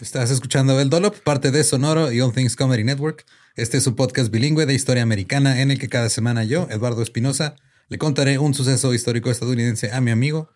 [0.00, 3.24] Estás escuchando El Dolop, parte de Sonoro y All Things Comedy Network.
[3.54, 7.02] Este es un podcast bilingüe de historia americana en el que cada semana yo, Eduardo
[7.02, 7.54] Espinosa,
[7.88, 10.50] le contaré un suceso histórico estadounidense a mi amigo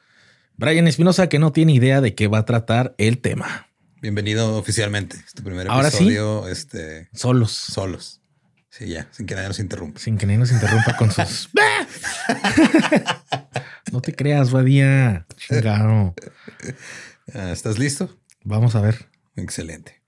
[0.57, 3.69] Brian Espinosa, que no tiene idea de qué va a tratar el tema.
[4.01, 5.17] Bienvenido oficialmente.
[5.25, 5.97] Este primer Ahora sí.
[6.05, 7.53] episodio, este, Solos.
[7.53, 8.21] solos.
[8.71, 10.01] Sí, ya, sin que nadie nos interrumpa.
[10.01, 11.51] Sin que nadie nos interrumpa con sus.
[13.93, 15.27] no te creas, Badía.
[15.37, 16.15] Chingado.
[17.33, 18.15] Ah, ¿Estás listo?
[18.45, 19.09] Vamos a ver.
[19.37, 20.03] Excelente.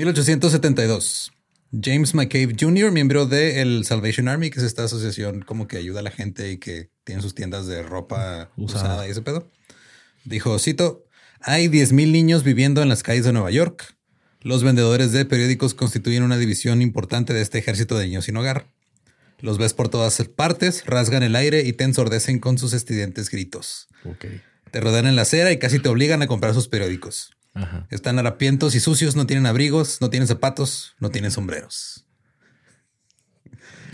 [0.00, 1.32] ...1872...
[1.72, 6.02] James McCabe Jr., miembro del Salvation Army, que es esta asociación como que ayuda a
[6.02, 8.94] la gente y que tiene sus tiendas de ropa Usada.
[8.94, 9.48] usada, y ese pedo.
[10.24, 11.04] Dijo, cito,
[11.40, 13.96] hay 10.000 niños viviendo en las calles de Nueva York.
[14.40, 18.66] Los vendedores de periódicos constituyen una división importante de este ejército de niños sin hogar.
[19.38, 23.86] Los ves por todas partes, rasgan el aire y te ensordecen con sus estridentes gritos.
[24.70, 27.30] Te rodean en la acera y casi te obligan a comprar sus periódicos.
[27.54, 27.86] Ajá.
[27.90, 32.06] Están harapientos y sucios, no tienen abrigos, no tienen zapatos, no tienen sombreros.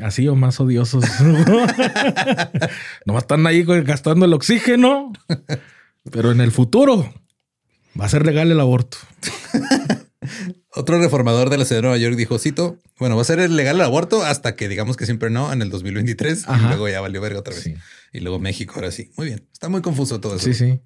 [0.03, 1.05] Así o más odiosos.
[3.07, 5.13] no están ahí gastando el oxígeno.
[6.11, 7.13] Pero en el futuro
[7.99, 8.99] va a ser legal el aborto.
[10.71, 13.77] Otro reformador de la ciudad de Nueva York dijo, cito, bueno, va a ser legal
[13.77, 17.21] el aborto hasta que digamos que siempre no en el 2023 y luego ya valió
[17.23, 17.63] verga otra vez.
[17.63, 17.75] Sí.
[18.13, 19.11] Y luego México, ahora sí.
[19.17, 19.49] Muy bien.
[19.53, 20.45] Está muy confuso todo eso.
[20.45, 20.81] Sí, sí.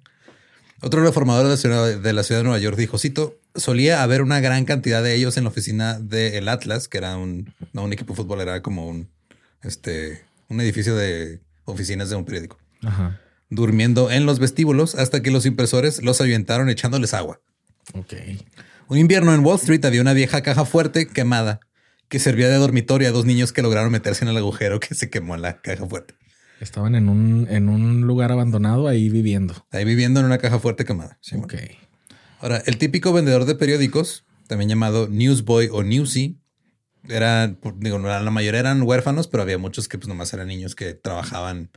[0.81, 4.21] Otro reformador de la, ciudad, de la ciudad de Nueva York dijo, cito, solía haber
[4.23, 7.93] una gran cantidad de ellos en la oficina del Atlas, que era un, no un
[7.93, 9.07] equipo de fútbol, era como un,
[9.61, 13.19] este, un edificio de oficinas de un periódico, Ajá.
[13.49, 17.39] durmiendo en los vestíbulos hasta que los impresores los ahuyentaron echándoles agua.
[17.93, 18.13] Ok.
[18.87, 21.59] Un invierno en Wall Street había una vieja caja fuerte quemada
[22.09, 25.09] que servía de dormitorio a dos niños que lograron meterse en el agujero que se
[25.09, 26.15] quemó en la caja fuerte.
[26.61, 29.65] Estaban en un, en un lugar abandonado ahí viviendo.
[29.71, 31.17] Ahí viviendo en una caja fuerte quemada.
[31.19, 31.55] Sí, ok.
[32.39, 36.39] Ahora, el típico vendedor de periódicos, también llamado newsboy o newsy,
[37.61, 40.93] por- digo, la mayoría eran huérfanos, pero había muchos que pues nomás eran niños que
[40.93, 41.71] trabajaban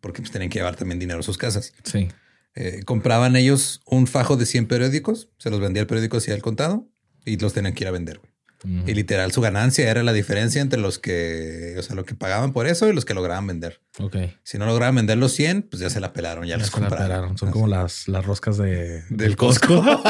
[0.00, 1.72] porque pues tenían que llevar también dinero a sus casas.
[1.84, 2.08] Sí.
[2.54, 6.42] Eh, compraban ellos un fajo de 100 periódicos, se los vendía el periódico así al
[6.42, 6.88] contado
[7.24, 8.18] y los tenían que ir a vender.
[8.18, 8.32] güey.
[8.64, 12.52] Y literal su ganancia era la diferencia entre los que, o sea, lo que pagaban
[12.52, 13.80] por eso y los que lograban vender.
[14.00, 14.16] Ok.
[14.42, 17.06] Si no lograban vender los 100, pues ya se la pelaron, ya, Ya la compraron.
[17.06, 17.38] pelaron.
[17.38, 17.52] Son Así.
[17.52, 19.80] como las, las roscas de, Del Costco.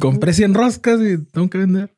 [0.00, 1.94] Compré 100 roscas y tengo que vender.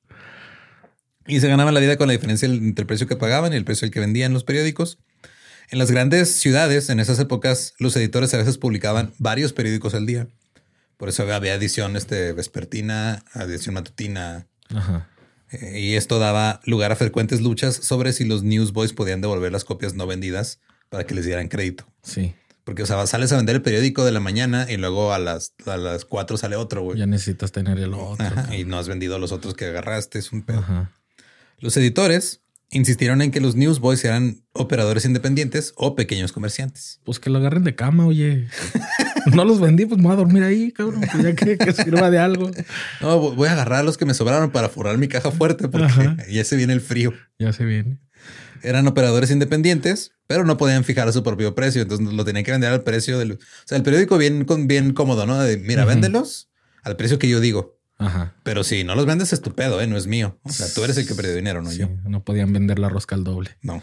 [1.26, 3.64] Y se ganaban la vida con la diferencia entre el precio que pagaban y el
[3.64, 4.98] precio al que vendían los periódicos.
[5.70, 10.06] En las grandes ciudades, en esas épocas, los editores a veces publicaban varios periódicos al
[10.06, 10.28] día.
[10.96, 14.46] Por eso había edición este, vespertina, edición matutina.
[14.74, 15.08] Ajá.
[15.50, 19.64] eh, y esto daba lugar a frecuentes luchas sobre si los newsboys podían devolver las
[19.64, 21.86] copias no vendidas para que les dieran crédito.
[22.02, 22.34] Sí.
[22.64, 25.54] Porque, o sea, sales a vender el periódico de la mañana y luego a las,
[25.64, 26.98] a las 4 sale otro, güey.
[26.98, 28.26] Ya necesitas tener el otro.
[28.26, 30.18] Ajá, y no has vendido los otros que agarraste.
[30.18, 30.58] Es un pedo.
[30.58, 30.92] Ajá.
[31.60, 37.00] Los editores insistieron en que los newsboys eran operadores independientes o pequeños comerciantes.
[37.04, 38.48] Pues que lo agarren de cama, oye.
[39.34, 41.00] No los vendí, pues me voy a dormir ahí, cabrón.
[41.10, 42.50] Pues ya que, que sirva de algo.
[43.00, 45.86] No, vo- voy a agarrar los que me sobraron para forrar mi caja fuerte porque
[45.86, 46.16] Ajá.
[46.30, 47.12] ya se viene el frío.
[47.38, 47.98] Ya se viene.
[48.62, 51.80] Eran operadores independientes, pero no podían fijar su propio precio.
[51.82, 53.32] Entonces lo tenían que vender al precio del...
[53.32, 55.38] O sea, el periódico bien, bien cómodo, ¿no?
[55.40, 56.48] De, mira, véndelos
[56.82, 57.78] al precio que yo digo.
[57.98, 58.34] Ajá.
[58.44, 59.86] Pero si no los vendes, es tu pedo, ¿eh?
[59.86, 60.38] No es mío.
[60.42, 61.88] O sea, tú eres el que perdió dinero, no Sí, yo.
[62.04, 63.50] no podían vender la rosca al doble.
[63.62, 63.80] No.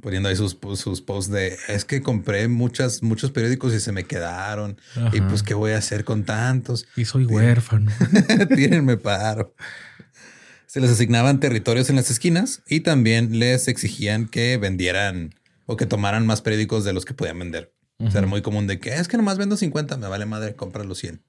[0.00, 4.04] Poniendo ahí sus, sus posts de es que compré muchas, muchos periódicos y se me
[4.04, 4.80] quedaron.
[5.12, 6.86] Y pues, ¿qué voy a hacer con tantos?
[6.96, 7.90] Y soy huérfano.
[8.54, 9.54] Tírenme paro.
[10.66, 15.34] Se les asignaban territorios en las esquinas y también les exigían que vendieran
[15.66, 17.72] o que tomaran más periódicos de los que podían vender.
[17.98, 20.54] O sea, era muy común de que es que nomás vendo 50, me vale madre,
[20.54, 21.20] compra los 100.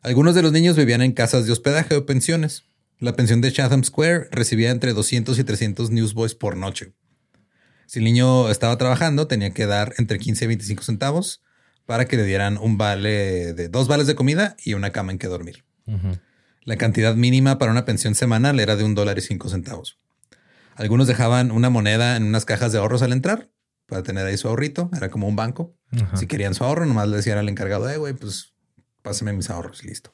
[0.00, 2.64] Algunos de los niños vivían en casas de hospedaje o pensiones.
[2.98, 6.94] La pensión de Chatham Square recibía entre 200 y 300 newsboys por noche.
[7.86, 11.42] Si el niño estaba trabajando, tenía que dar entre 15 y 25 centavos
[11.86, 15.18] para que le dieran un vale de dos vales de comida y una cama en
[15.18, 15.64] que dormir.
[16.64, 20.00] La cantidad mínima para una pensión semanal era de un dólar y cinco centavos.
[20.74, 23.50] Algunos dejaban una moneda en unas cajas de ahorros al entrar
[23.86, 24.90] para tener ahí su ahorrito.
[24.96, 25.76] Era como un banco.
[26.14, 28.52] Si querían su ahorro, nomás le decían al encargado, eh, güey, pues
[29.02, 30.12] pásame mis ahorros y listo.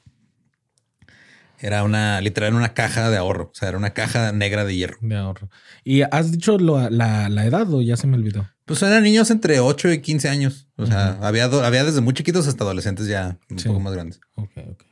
[1.65, 3.45] Era una, literal, una caja de ahorro.
[3.45, 4.97] O sea, era una caja negra de hierro.
[4.99, 5.49] De ahorro.
[5.85, 8.49] ¿Y has dicho lo- la, la edad o ya se me olvidó?
[8.65, 10.67] Pues eran niños entre 8 y 15 años.
[10.75, 13.69] O sea, había, do- había desde muy chiquitos hasta adolescentes ya un Sí.
[13.69, 14.19] poco más grandes.
[14.35, 14.83] Ok, ok.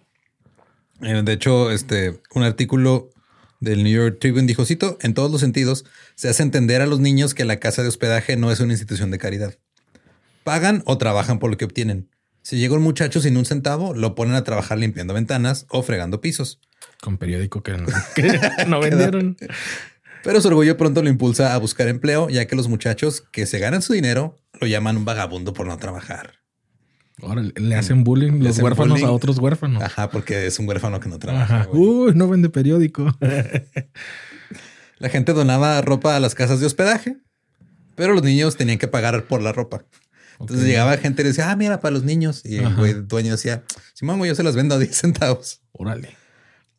[1.02, 3.10] Eh, De hecho, este, un artículo
[3.60, 5.84] del New York Tribune dijo, cito, en todos los sentidos,
[6.16, 9.12] se hace entender a los niños que la casa de hospedaje no es una institución
[9.12, 9.56] de caridad.
[10.46, 12.10] Pagan o trabajan por lo que obtienen.
[12.42, 16.22] Si llega un muchacho sin un centavo, lo ponen a trabajar limpiando ventanas o fregando
[16.22, 16.60] pisos.
[17.02, 19.38] Con periódico que no, que no vendieron.
[20.24, 23.60] Pero su orgullo pronto lo impulsa a buscar empleo, ya que los muchachos que se
[23.60, 26.34] ganan su dinero lo llaman un vagabundo por no trabajar.
[27.24, 29.06] Ahora le hacen bullying Le los hacen huérfanos bullying.
[29.06, 29.84] a otros huérfanos.
[29.84, 31.68] Ajá, porque es un huérfano que no trabaja.
[31.72, 33.16] Uy, no vende periódico.
[34.98, 37.18] La gente donaba ropa a las casas de hospedaje,
[37.96, 39.84] pero los niños tenían que pagar por la ropa.
[40.42, 42.42] Entonces llegaba gente y decía, ah, mira, para los niños.
[42.44, 45.62] Y el güey dueño decía, Simón, güey, yo se las vendo a 10 centavos.
[45.72, 46.16] Órale.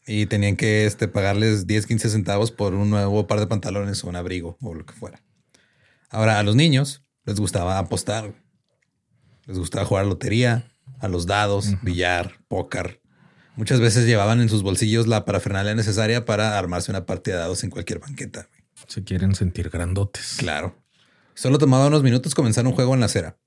[0.07, 4.09] Y tenían que este, pagarles 10, 15 centavos por un nuevo par de pantalones o
[4.09, 5.23] un abrigo o lo que fuera.
[6.11, 8.35] Ahora, a los niños les gustaba apostar.
[9.47, 13.01] Les gustaba jugar a lotería, a los dados, billar, póker.
[13.57, 17.65] Muchas veces llevaban en sus bolsillos la parafernalia necesaria para armarse una partida de dados
[17.65, 18.49] en cualquier banqueta.
[18.87, 20.37] Se quieren sentir grandotes.
[20.39, 20.83] Claro.
[21.35, 23.39] Solo tomaba unos minutos comenzar un juego en la acera.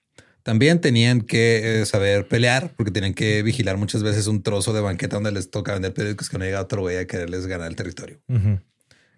[0.45, 4.81] También tenían que eh, saber pelear porque tenían que vigilar muchas veces un trozo de
[4.81, 7.75] banqueta donde les toca vender periódicos que no llega otro güey a quererles ganar el
[7.75, 8.21] territorio.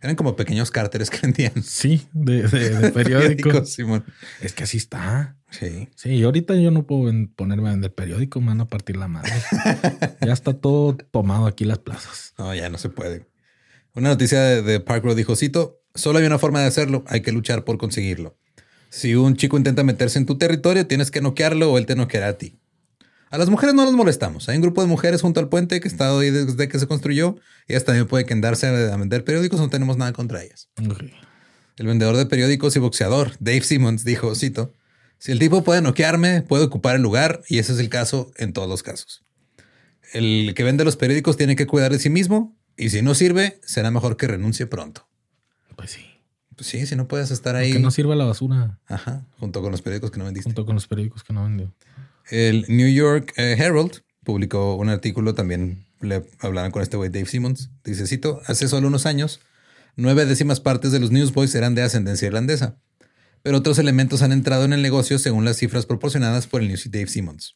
[0.01, 3.49] Eran como pequeños cárteres que vendían Sí, de, de- de periódico.
[3.49, 3.77] periódicos,
[4.39, 5.35] es que así está.
[5.51, 5.89] Sí.
[5.97, 9.09] Sí, y ahorita yo no puedo ponerme a vender periódico, me van a partir la
[9.09, 9.33] madre.
[10.25, 12.35] ya está todo tomado aquí las plazas.
[12.37, 13.27] No, ya no se puede.
[13.93, 17.21] Una noticia de, de Park Road dijo, cito, solo hay una forma de hacerlo, hay
[17.21, 18.37] que luchar por conseguirlo.
[18.97, 22.29] Si un chico intenta meterse en tu territorio, tienes que noquearlo o él te noqueará
[22.29, 22.57] a ti.
[23.29, 24.49] A las mujeres no las molestamos.
[24.49, 27.35] Hay un grupo de mujeres junto al puente que está ahí desde que se construyó.
[27.67, 30.69] Ellas también pueden quedarse a vender periódicos, no tenemos nada contra ellas.
[31.75, 34.73] El vendedor de periódicos y boxeador, Dave Simmons, dijo, cito,
[35.19, 38.51] si el tipo puede noquearme, puede ocupar el lugar y ese es el caso en
[38.51, 39.23] todos los casos.
[40.11, 43.59] El que vende los periódicos tiene que cuidar de sí mismo y si no sirve,
[43.63, 45.07] será mejor que renuncie pronto.
[45.75, 46.16] Pues sí.
[46.57, 47.71] Pues sí, si no puedes estar ahí.
[47.71, 50.49] Que no sirva la basura Ajá, junto con los periódicos que no vendiste.
[50.49, 51.71] junto con los periódicos que no vendió.
[52.29, 57.27] El New York eh, Herald publicó un artículo también le hablaron con este güey Dave
[57.27, 57.69] Simmons.
[57.83, 59.39] Dice, cito, hace solo unos años,
[59.95, 62.77] nueve décimas partes de los Newsboys eran de ascendencia irlandesa,
[63.43, 66.89] pero otros elementos han entrado en el negocio según las cifras proporcionadas por el News
[66.91, 67.53] Dave Simmons.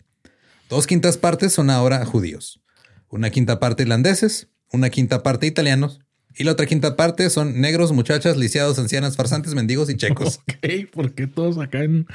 [0.69, 2.61] Dos quintas partes son ahora judíos,
[3.09, 5.99] una quinta parte irlandeses, una quinta parte italianos
[6.37, 10.39] y la otra quinta parte son negros, muchachas, lisiados, ancianas, farsantes, mendigos y checos.
[10.49, 12.05] Ok, ¿por qué todos acá en,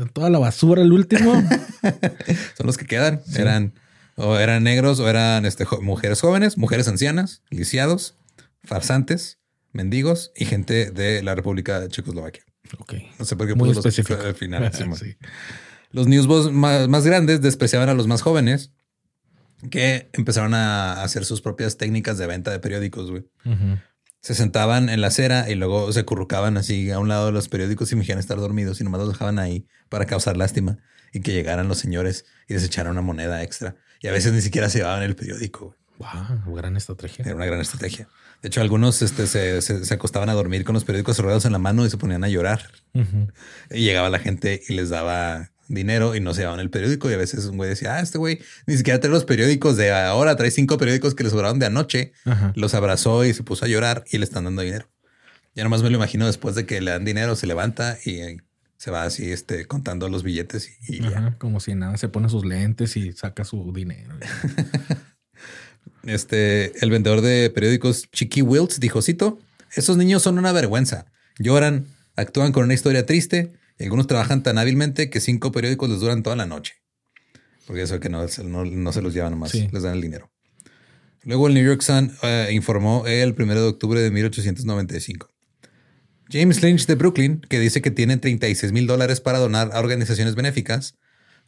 [0.00, 1.32] en toda la basura el último?
[2.56, 3.22] son los que quedan.
[3.36, 3.74] Eran
[4.16, 8.16] o eran negros o eran este, mujeres jóvenes, mujeres ancianas, lisiados,
[8.64, 9.38] farsantes,
[9.72, 12.42] mendigos y gente de la República de Checoslovaquia.
[12.78, 12.94] ok.
[13.18, 14.20] No sé por qué Muy puso los específico.
[14.22, 14.70] al final.
[14.98, 15.16] Sí.
[15.90, 18.70] Los newsboys más, más grandes despreciaban a los más jóvenes
[19.70, 23.24] que empezaron a hacer sus propias técnicas de venta de periódicos, güey.
[24.20, 27.48] Se sentaban en la acera y luego se acurrucaban así a un lado de los
[27.48, 30.78] periódicos y fingían estar dormidos y nomás los dejaban ahí para causar lástima
[31.12, 33.74] y que llegaran los señores y les echaran una moneda extra.
[34.00, 35.76] Y a veces ni siquiera se llevaban el periódico.
[35.98, 36.10] güey.
[36.44, 37.24] Wow, gran estrategia.
[37.24, 38.08] Era una gran estrategia.
[38.42, 41.52] De hecho, algunos este, se, se- se acostaban a dormir con los periódicos cerrados en
[41.52, 42.62] la mano y se ponían a llorar.
[43.70, 47.10] Y llegaba la gente y les daba dinero y no se llevaban el periódico.
[47.10, 49.92] Y a veces un güey decía, ah, este güey ni siquiera trae los periódicos de
[49.92, 52.12] ahora, trae cinco periódicos que le sobraron de anoche.
[52.24, 52.52] Ajá.
[52.56, 54.88] Los abrazó y se puso a llorar y le están dando dinero.
[55.54, 58.38] Ya nomás me lo imagino después de que le dan dinero, se levanta y eh,
[58.78, 61.18] se va así este, contando los billetes y, y ya.
[61.18, 64.14] Ajá, como si nada, se pone sus lentes y saca su dinero.
[66.04, 69.38] Este, el vendedor de periódicos Chiqui Wilts dijo, cito,
[69.74, 71.06] esos niños son una vergüenza.
[71.38, 76.00] Lloran, actúan con una historia triste y algunos trabajan tan hábilmente que cinco periódicos les
[76.00, 76.74] duran toda la noche.
[77.66, 79.68] Porque eso que no, se- no, no se los llevan nomás, Sí.
[79.72, 80.30] les dan el dinero.
[81.24, 85.28] Luego el New York Sun eh, informó el 1 de octubre de 1895.
[86.30, 90.34] James Lynch de Brooklyn, que dice que tiene 36 mil dólares para donar a organizaciones
[90.34, 90.94] benéficas,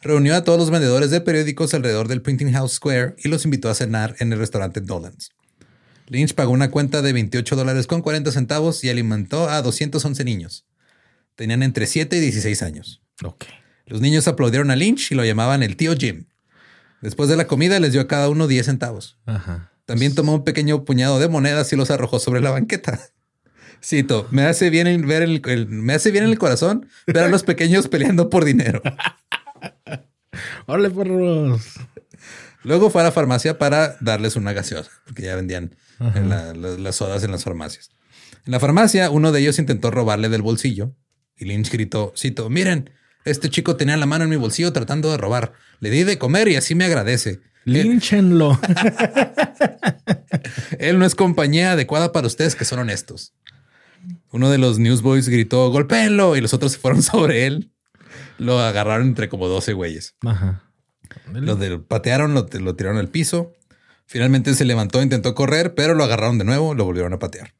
[0.02, 3.70] reunió a todos los vendedores de periódicos alrededor del Printing House Square y los invitó
[3.70, 5.30] a cenar en el restaurante Dolan's.
[6.08, 10.66] Lynch pagó una cuenta de 28 dólares con 40 centavos y alimentó a 211 niños.
[11.36, 13.02] Tenían entre 7 y 16 años.
[13.22, 13.44] Ok.
[13.86, 16.26] Los niños aplaudieron a Lynch y lo llamaban el tío Jim.
[17.02, 19.18] Después de la comida les dio a cada uno 10 centavos.
[19.26, 19.72] Ajá.
[19.84, 22.98] También tomó un pequeño puñado de monedas y los arrojó sobre la banqueta.
[23.84, 27.18] Cito, me hace bien el, ver el, el- me hace bien en el corazón ver
[27.24, 28.80] a los pequeños peleando por dinero.
[30.66, 31.62] Órale, perros.
[32.62, 35.76] Luego fue a la farmacia para darles una gaseosa, porque ya vendían
[36.14, 37.90] en la- la- las sodas en las farmacias.
[38.46, 40.94] En la farmacia, uno de ellos intentó robarle del bolsillo
[41.36, 42.90] y Lynch gritó, cito, miren,
[43.24, 45.52] este chico tenía la mano en mi bolsillo tratando de robar.
[45.80, 47.40] Le di de comer y así me agradece.
[47.66, 48.58] Él, Línchenlo.
[50.78, 53.34] él no es compañía adecuada para ustedes que son honestos.
[54.30, 57.72] Uno de los newsboys gritó, golpéenlo, y los otros se fueron sobre él.
[58.38, 60.14] Lo agarraron entre como 12 güeyes.
[60.26, 60.62] Ajá.
[61.32, 63.52] Lo del- patearon, lo, lo tiraron al piso.
[64.06, 67.54] Finalmente se levantó, intentó correr, pero lo agarraron de nuevo, lo volvieron a patear.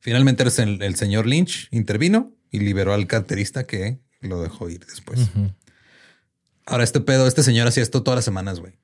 [0.00, 5.28] Finalmente el, el señor Lynch intervino y liberó al carterista que lo dejó ir después.
[6.66, 8.74] Ahora este pedo, este señor hacía esto todas las semanas, güey.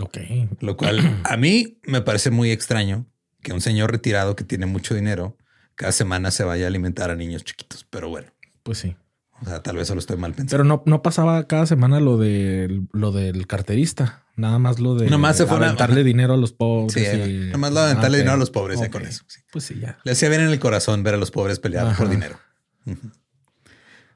[0.00, 0.16] Ok.
[0.60, 3.06] Lo cual a mí me parece muy extraño
[3.42, 5.36] que un señor retirado que tiene mucho dinero
[5.74, 7.84] cada semana se vaya a alimentar a niños chiquitos.
[7.90, 8.96] Pero bueno, Pues sí.
[9.40, 10.50] o sea, tal vez solo estoy mal pensando.
[10.50, 14.24] Pero no, no pasaba cada semana lo del, lo del carterista.
[14.36, 16.94] Nada más lo de Nomás se a- aventarle dinero a los pobres.
[16.94, 18.92] Sí, y- nomás lo aventarle Ah, dinero a los pobres ya Ok.
[18.92, 19.24] con eso.
[19.28, 19.40] sí.
[19.52, 19.98] Pues sí, ya.
[20.04, 22.38] Le hacía bien en el corazón ver a los pobres pelear por dinero.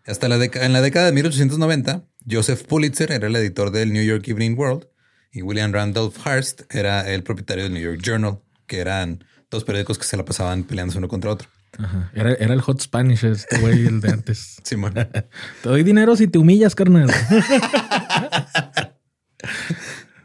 [0.06, 4.04] Hasta la década, en la década de 1890, Joseph Pulitzer era el editor del New
[4.04, 4.86] York Evening World
[5.32, 9.98] y William Randolph Hearst era el propietario del New York Journal, que eran dos periódicos
[9.98, 11.48] que se la pasaban peleándose uno contra otro.
[11.78, 12.10] Ajá.
[12.14, 14.56] Era, era el hot Spanish este güey, el de antes.
[14.64, 14.94] Simón.
[15.62, 17.10] Te doy dinero si te humillas, carnal.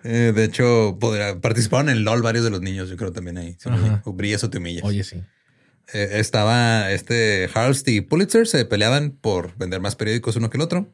[0.04, 0.98] Eh, de hecho,
[1.42, 3.56] participaron en LOL varios de los niños, yo creo también ahí.
[3.60, 4.84] Si no, brillas o te humillas.
[4.84, 5.22] Oye, sí.
[5.94, 7.50] Eh, estaba este
[7.88, 10.94] y Pulitzer se peleaban por vender más periódicos uno que el otro.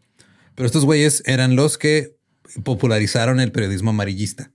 [0.55, 2.17] Pero estos güeyes eran los que
[2.63, 4.51] popularizaron el periodismo amarillista.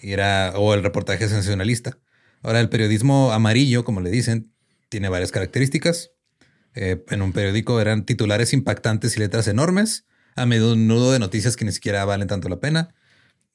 [0.00, 1.98] Y era, o el reportaje sensacionalista.
[2.42, 4.52] Ahora, el periodismo amarillo, como le dicen,
[4.90, 6.10] tiene varias características.
[6.74, 10.04] Eh, en un periódico eran titulares impactantes y letras enormes,
[10.36, 12.94] a menudo de noticias que ni siquiera valen tanto la pena.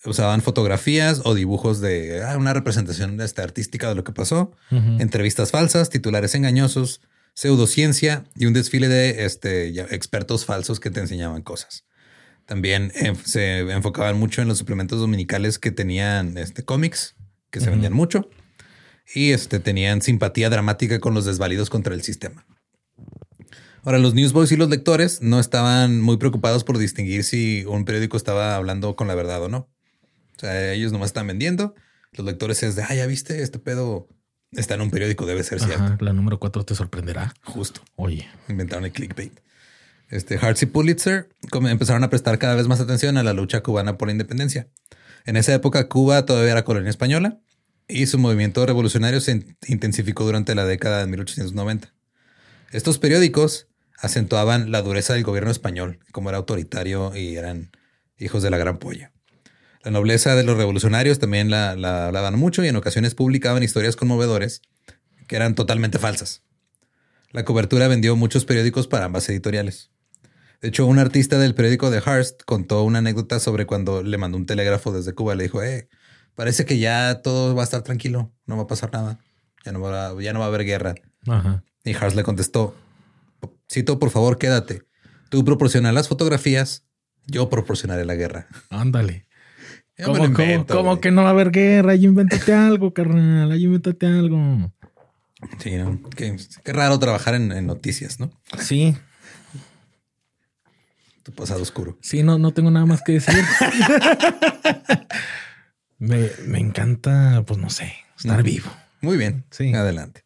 [0.05, 5.51] Usaban fotografías o dibujos de ah, una representación este, artística de lo que pasó, entrevistas
[5.51, 7.01] falsas, titulares engañosos,
[7.33, 11.85] pseudociencia y un desfile de este, expertos falsos que te enseñaban cosas.
[12.45, 17.15] También eh, se enfocaban mucho en los suplementos dominicales que tenían este, cómics,
[17.51, 18.29] que se vendían mucho,
[19.13, 22.45] y este, tenían simpatía dramática con los desvalidos contra el sistema.
[23.83, 28.17] Ahora, los newsboys y los lectores no estaban muy preocupados por distinguir si un periódico
[28.17, 29.69] estaba hablando con la verdad o no.
[30.39, 31.75] O sea, ellos nomás están vendiendo
[32.13, 34.07] los lectores es de, ah, ya viste, este pedo
[34.51, 36.03] está en un periódico, debe ser cierto.
[36.03, 37.35] La número cuatro te sorprenderá.
[37.43, 37.81] Justo.
[37.97, 39.39] Oye, Inventaron el clickbait.
[40.09, 41.29] Este, Hartz y Pulitzer
[41.69, 44.67] empezaron a prestar cada vez más atención a la lucha cubana por la independencia.
[45.27, 47.37] En esa época, Cuba todavía era colonia española
[47.87, 51.93] y su movimiento revolucionario se in- intensificó durante la década de 1890.
[52.71, 53.67] Estos periódicos
[53.99, 57.69] acentuaban la dureza del gobierno español, como era autoritario y eran
[58.17, 59.11] hijos de la gran polla.
[59.89, 63.95] La nobleza de los revolucionarios también la, la hablaban mucho y en ocasiones publicaban historias
[63.95, 64.61] conmovedores
[65.25, 66.43] que eran totalmente falsas.
[67.31, 69.89] La cobertura vendió muchos periódicos para ambas editoriales.
[70.61, 74.37] De hecho, un artista del periódico de Hearst contó una anécdota sobre cuando le mandó
[74.37, 75.33] un telégrafo desde Cuba.
[75.33, 75.89] Le dijo, eh,
[76.35, 79.17] parece que ya todo va a estar tranquilo, no va a pasar nada,
[79.65, 80.93] ya no va, a- ya no va a haber guerra.
[81.27, 81.63] ajá.
[81.83, 82.75] Y Hearst le contestó,
[83.67, 84.83] cito, por favor, quédate.
[85.29, 86.83] Tú proporcionas las fotografías,
[87.25, 88.45] yo proporcionaré la guerra.
[88.69, 89.25] Ándale.
[90.03, 91.91] ¿Cómo, invento, cómo que no va a haber guerra?
[91.93, 93.51] Ahí invéntate algo, carnal.
[93.51, 94.71] Ahí invéntate algo.
[95.59, 95.99] Sí, ¿no?
[96.15, 98.29] Qué, qué raro trabajar en, en noticias, ¿no?
[98.59, 98.95] Sí,
[101.23, 101.97] Tu pasado oscuro.
[102.01, 103.35] sí, no, no tengo nada más que decir.
[105.99, 108.69] me, me encanta, pues no sé, estar vivo.
[109.01, 109.45] Muy bien.
[109.51, 109.73] Sí.
[109.73, 110.23] Adelante.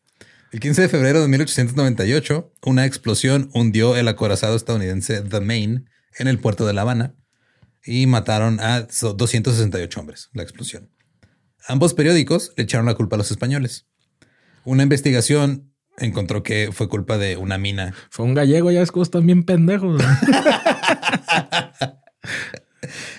[0.51, 5.85] El 15 de febrero de 1898, una explosión hundió el acorazado estadounidense The Maine
[6.19, 7.15] en el puerto de La Habana
[7.85, 10.29] y mataron a so- 268 hombres.
[10.33, 10.89] La explosión.
[11.67, 13.87] Ambos periódicos le echaron la culpa a los españoles.
[14.65, 17.93] Una investigación encontró que fue culpa de una mina.
[18.09, 20.01] Fue un gallego, ya ves cómo están bien pendejos.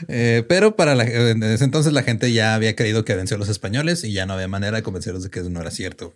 [0.09, 3.39] Eh, pero para la- en ese entonces la gente ya había creído que venció a
[3.39, 6.15] los españoles y ya no había manera de convencerlos de que eso no era cierto.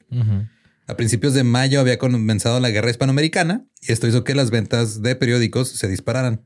[0.86, 5.00] A principios de mayo había comenzado la guerra hispanoamericana y esto hizo que las ventas
[5.02, 6.44] de periódicos se dispararan.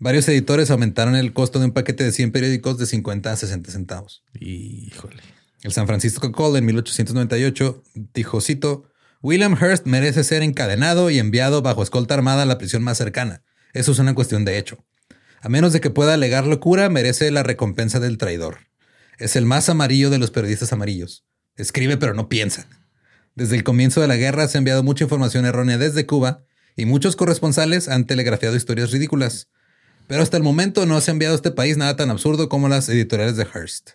[0.00, 3.70] Varios editores aumentaron el costo de un paquete de 100 periódicos de 50 a 60
[3.70, 4.24] centavos.
[4.40, 5.22] Híjole.
[5.62, 7.82] El San Francisco Call en 1898
[8.14, 8.90] dijo, cito,
[9.20, 13.42] William Hearst merece ser encadenado y enviado bajo escolta armada a la prisión más cercana.
[13.74, 14.82] Eso es una cuestión de hecho.
[15.42, 18.56] A menos de que pueda alegar locura, merece la recompensa del traidor.
[19.18, 21.26] Es el más amarillo de los periodistas amarillos.
[21.56, 22.66] Escribe pero no piensa.
[23.34, 26.42] Desde el comienzo de la guerra se ha enviado mucha información errónea desde Cuba
[26.74, 29.50] y muchos corresponsales han telegrafiado historias ridículas.
[30.10, 32.68] Pero hasta el momento no se ha enviado a este país nada tan absurdo como
[32.68, 33.90] las editoriales de Hearst.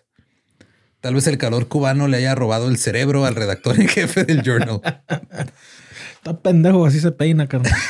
[1.02, 4.42] Tal vez el calor cubano le haya robado el cerebro al redactor en jefe del
[4.42, 4.80] journal.
[6.16, 7.72] Está pendejo, así se peina, carnal.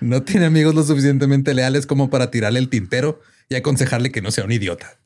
[0.00, 4.30] No tiene amigos lo suficientemente leales como para tirarle el tintero y aconsejarle que no
[4.30, 4.98] sea un idiota.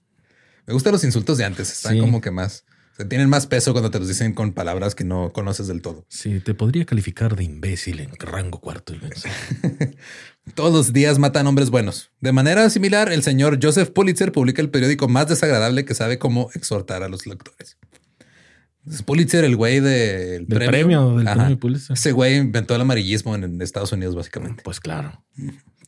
[0.66, 1.70] Me gustan los insultos de antes.
[1.70, 2.00] Están Sí.
[2.00, 2.64] como que más.
[2.94, 5.80] O sea, tienen más peso cuando te los dicen con palabras que no conoces del
[5.80, 6.04] todo.
[6.08, 8.94] Sí, te podría calificar de imbécil en rango cuarto.
[10.54, 12.10] Todos los días matan hombres buenos.
[12.20, 16.50] De manera similar, el señor Joseph Pulitzer publica el periódico más desagradable que sabe cómo
[16.54, 17.76] exhortar a los lectores.
[18.90, 21.94] Es Pulitzer, el güey del Del premio, del premio Pulitzer.
[21.94, 24.62] Ese güey inventó el amarillismo en, en Estados Unidos, básicamente.
[24.62, 25.22] Pues claro.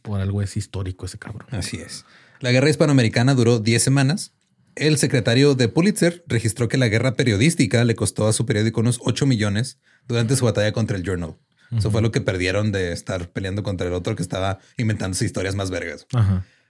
[0.03, 1.47] Por algo es histórico ese cabrón.
[1.51, 2.05] Así es.
[2.41, 4.33] La guerra hispanoamericana duró 10 semanas.
[4.77, 8.99] El secretario de Pulitzer registró que la guerra periodística le costó a su periódico unos
[9.03, 11.37] 8 millones durante su batalla contra el Journal.
[11.77, 15.55] Eso fue lo que perdieron de estar peleando contra el otro que estaba inventándose historias
[15.55, 16.07] más vergas.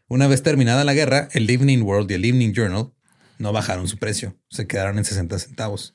[0.09, 2.93] Una vez terminada la guerra, el Evening World y el Evening Journal
[3.39, 5.95] no bajaron su precio, se quedaron en 60 centavos.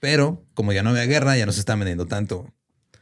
[0.00, 2.52] Pero como ya no había guerra, ya no se estaban vendiendo tanto.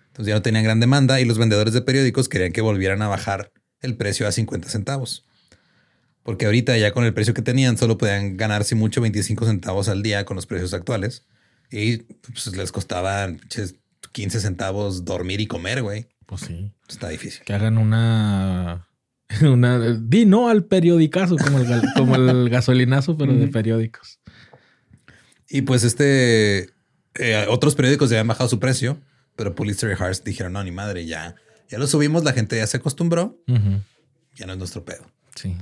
[0.08, 3.08] Entonces ya no tenían gran demanda y los vendedores de periódicos querían que volvieran a
[3.08, 5.24] bajar el precio a 50 centavos.
[6.22, 10.02] Porque ahorita ya con el precio que tenían solo podían ganarse mucho 25 centavos al
[10.02, 11.26] día con los precios actuales.
[11.70, 13.40] Y pues, les costaban
[14.12, 16.08] 15 centavos dormir y comer, güey.
[16.26, 16.72] Pues sí.
[16.88, 17.44] Está difícil.
[17.44, 18.88] Que hagan una.
[19.42, 19.98] Una.
[20.00, 24.20] Di no al periodicazo, como el, como el gasolinazo, pero de periódicos.
[25.48, 26.70] Y pues este,
[27.14, 29.00] eh, otros periódicos ya habían bajado su precio,
[29.36, 31.36] pero Pulitzer y Hearst dijeron, no, ni madre, ya,
[31.68, 33.40] ya lo subimos, la gente ya se acostumbró,
[34.34, 35.06] ya no es nuestro pedo.
[35.36, 35.56] Sí.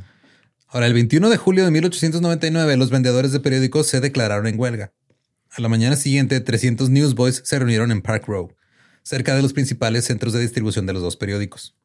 [0.69, 4.93] Ahora, el 21 de julio de 1899, los vendedores de periódicos se declararon en huelga.
[5.55, 8.55] A la mañana siguiente, 300 newsboys se reunieron en Park Row,
[9.03, 11.77] cerca de los principales centros de distribución de los dos periódicos.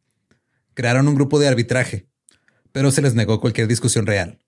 [0.73, 2.07] Crearon un grupo de arbitraje,
[2.71, 4.39] pero se les negó cualquier discusión real,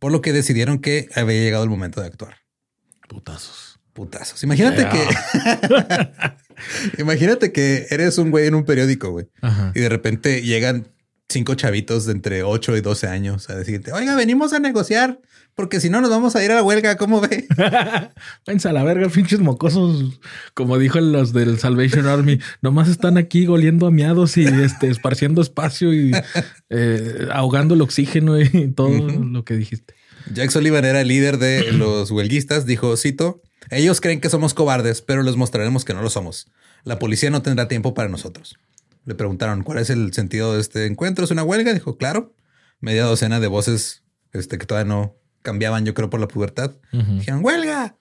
[0.00, 2.38] por lo que decidieron que había llegado el momento de actuar.
[3.08, 3.78] Putazos.
[3.92, 4.42] Putazos.
[4.42, 5.06] Imagínate que.
[6.98, 9.28] Imagínate que eres un güey en un periódico, güey.
[9.40, 9.70] Ajá.
[9.72, 10.88] Y de repente llegan
[11.34, 15.20] cinco chavitos de entre 8 y 12 años a decirte, oiga, venimos a negociar,
[15.54, 17.46] porque si no nos vamos a ir a la huelga, ¿cómo ve?
[18.46, 20.20] Váyanse a la verga, pinches mocosos.
[20.54, 25.42] Como dijo los del Salvation Army, nomás están aquí goliendo a miados y este, esparciendo
[25.42, 26.12] espacio y
[26.70, 29.94] eh, ahogando el oxígeno y todo lo que dijiste.
[30.32, 32.64] Jack Sullivan era el líder de los huelguistas.
[32.64, 36.48] Dijo, cito, ellos creen que somos cobardes, pero les mostraremos que no lo somos.
[36.84, 38.56] La policía no tendrá tiempo para nosotros.
[39.04, 41.24] Le preguntaron, ¿cuál es el sentido de este encuentro?
[41.24, 41.72] ¿Es una huelga?
[41.72, 42.34] Dijo, claro.
[42.80, 46.72] Media docena de voces este, que todavía no cambiaban, yo creo, por la pubertad.
[46.92, 47.96] Dijeron, huelga.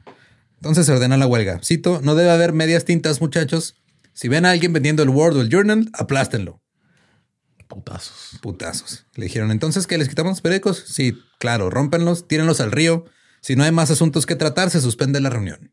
[0.55, 1.59] Entonces se ordena la huelga.
[1.63, 3.75] Cito, no debe haber medias tintas, muchachos.
[4.13, 6.61] Si ven a alguien vendiendo el Word o el Journal, aplástenlo.
[7.67, 8.39] Putazos.
[8.41, 9.05] Putazos.
[9.15, 10.83] Le dijeron, entonces, ¿que les quitamos los periódicos?
[10.87, 13.05] Sí, claro, rómpenlos, tírenlos al río.
[13.41, 15.72] Si no hay más asuntos que tratar, se suspende la reunión.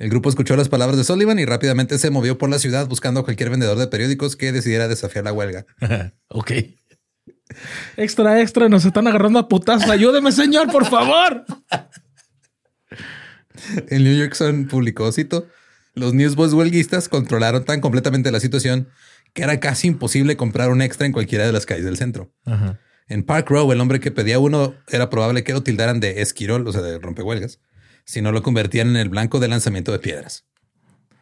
[0.00, 3.20] El grupo escuchó las palabras de Sullivan y rápidamente se movió por la ciudad buscando
[3.20, 5.66] a cualquier vendedor de periódicos que decidiera desafiar la huelga.
[6.28, 6.52] ok.
[7.98, 9.90] Extra, extra, nos están agarrando a putazos.
[9.90, 11.44] Ayúdeme, señor, por favor.
[13.88, 15.46] El New York Sun publicó, cito,
[15.92, 18.88] los newsboys huelguistas controlaron tan completamente la situación
[19.34, 22.32] que era casi imposible comprar un extra en cualquiera de las calles del centro.
[23.06, 26.66] En Park Row, el hombre que pedía uno era probable que lo tildaran de esquirol,
[26.66, 27.60] o sea, de rompehuelgas,
[28.10, 30.44] si no lo convertían en el blanco de lanzamiento de piedras.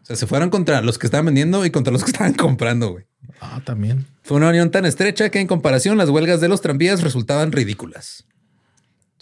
[0.03, 2.93] O sea, se fueron contra los que estaban vendiendo y contra los que estaban comprando,
[2.93, 3.05] güey.
[3.43, 4.07] Ah, también.
[4.23, 8.25] Fue una unión tan estrecha que en comparación las huelgas de los tranvías resultaban ridículas.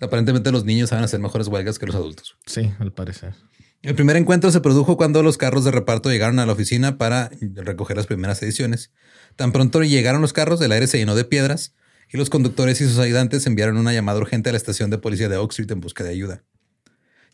[0.01, 2.37] Aparentemente los niños saben hacer mejores huelgas que los adultos.
[2.47, 3.35] Sí, al parecer.
[3.83, 7.31] El primer encuentro se produjo cuando los carros de reparto llegaron a la oficina para
[7.41, 8.93] recoger las primeras ediciones.
[9.35, 11.75] Tan pronto llegaron los carros, el aire se llenó de piedras
[12.13, 15.29] y los conductores y sus ayudantes enviaron una llamada urgente a la estación de policía
[15.29, 16.45] de Oak Street en busca de ayuda.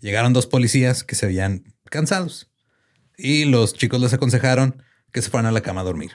[0.02, 2.50] Llegaron dos policías que se habían cansados
[3.16, 6.10] y los chicos les aconsejaron que se fueran a la cama a dormir.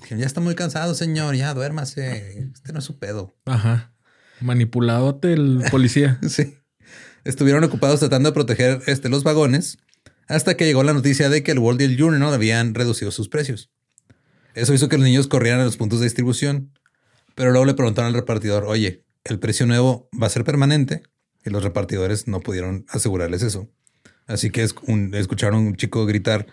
[0.00, 2.38] Dijeron, ya está muy cansado, señor, ya duérmase.
[2.38, 3.34] Este no es su pedo.
[3.44, 3.94] Ajá.
[4.40, 6.20] Manipuladote el policía.
[6.28, 6.56] sí.
[7.24, 9.78] Estuvieron ocupados tratando de proteger este, los vagones
[10.28, 13.72] hasta que llegó la noticia de que el World Deal Journal habían reducido sus precios.
[14.54, 16.78] Eso hizo que los niños corrieran a los puntos de distribución.
[17.34, 21.02] Pero luego le preguntaron al repartidor, oye, ¿el precio nuevo va a ser permanente?
[21.44, 23.68] Y los repartidores no pudieron asegurarles eso.
[24.26, 26.46] Así que escucharon a un chico gritar,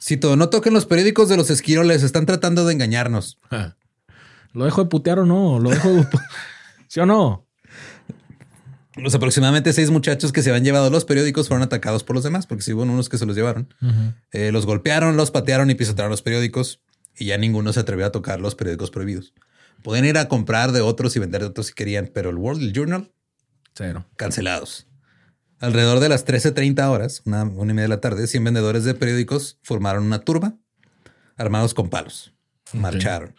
[0.00, 3.38] Cito, no toquen los periódicos de los esquiroles, están tratando de engañarnos.
[4.52, 5.58] ¿Lo dejo de putear o no?
[5.58, 6.06] ¿Lo dejo de...
[6.88, 7.46] ¿Sí o no?
[8.94, 12.46] Los aproximadamente seis muchachos que se habían llevado los periódicos fueron atacados por los demás,
[12.46, 13.74] porque sí hubo unos que se los llevaron.
[14.32, 16.80] Eh, los golpearon, los patearon y pisotearon los periódicos
[17.14, 19.34] y ya ninguno se atrevió a tocar los periódicos prohibidos.
[19.82, 22.72] Podían ir a comprar de otros y vender de otros si querían, pero el World
[22.72, 23.12] Journal,
[23.76, 24.06] cero.
[24.16, 24.86] Cancelados.
[25.58, 28.94] Alrededor de las 13.30 horas, una, una y media de la tarde, 100 vendedores de
[28.94, 30.58] periódicos formaron una turba
[31.36, 32.34] armados con palos.
[32.72, 33.34] Marcharon.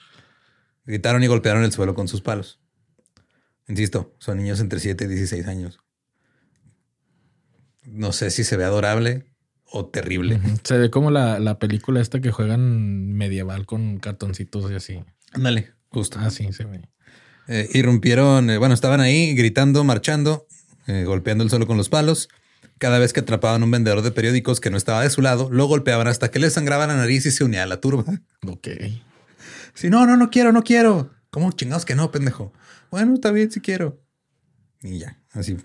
[0.86, 2.60] Gritaron y golpearon el suelo con sus palos.
[3.68, 5.80] Insisto, son niños entre 7 y 16 años.
[7.84, 9.26] No sé si se ve adorable
[9.66, 10.40] o terrible.
[10.64, 15.04] Se ve como la, la, película esta que juegan medieval con cartoncitos y así.
[15.34, 16.20] Ándale, justo.
[16.20, 16.82] Así ah, se ve.
[17.48, 20.48] Eh, irrumpieron, eh, bueno, estaban ahí gritando, marchando,
[20.88, 22.30] eh, golpeando el suelo con los palos.
[22.78, 25.66] Cada vez que atrapaban un vendedor de periódicos que no estaba de su lado, lo
[25.66, 28.04] golpeaban hasta que le sangraba la nariz y se unía a la turba.
[28.46, 28.68] Ok.
[29.74, 31.12] Si no, no, no quiero, no quiero.
[31.30, 32.54] ¿Cómo chingados que no, pendejo?
[32.92, 34.02] Bueno, está bien si quiero.
[34.82, 35.58] Y ya, así.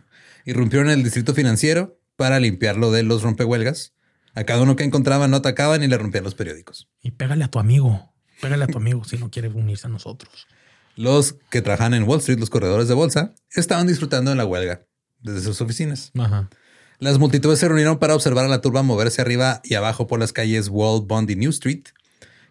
[0.44, 3.94] Irrumpieron en el distrito financiero para limpiarlo de los rompehuelgas.
[4.34, 6.88] A cada uno que encontraban no atacaban y le rompían los periódicos.
[7.02, 8.12] Y pégale a tu amigo.
[8.40, 10.46] Pégale a tu amigo si no quiere unirse a nosotros.
[10.96, 14.86] Los que trabajan en Wall Street, los corredores de bolsa, estaban disfrutando de la huelga
[15.20, 16.12] desde sus oficinas.
[16.98, 20.32] Las multitudes se reunieron para observar a la turba moverse arriba y abajo por las
[20.32, 21.84] calles Wall, Bond y New Street.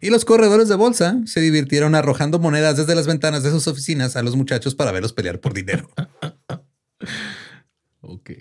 [0.01, 4.15] Y los corredores de bolsa se divirtieron arrojando monedas desde las ventanas de sus oficinas
[4.15, 5.89] a los muchachos para verlos pelear por dinero.
[8.01, 8.31] ok.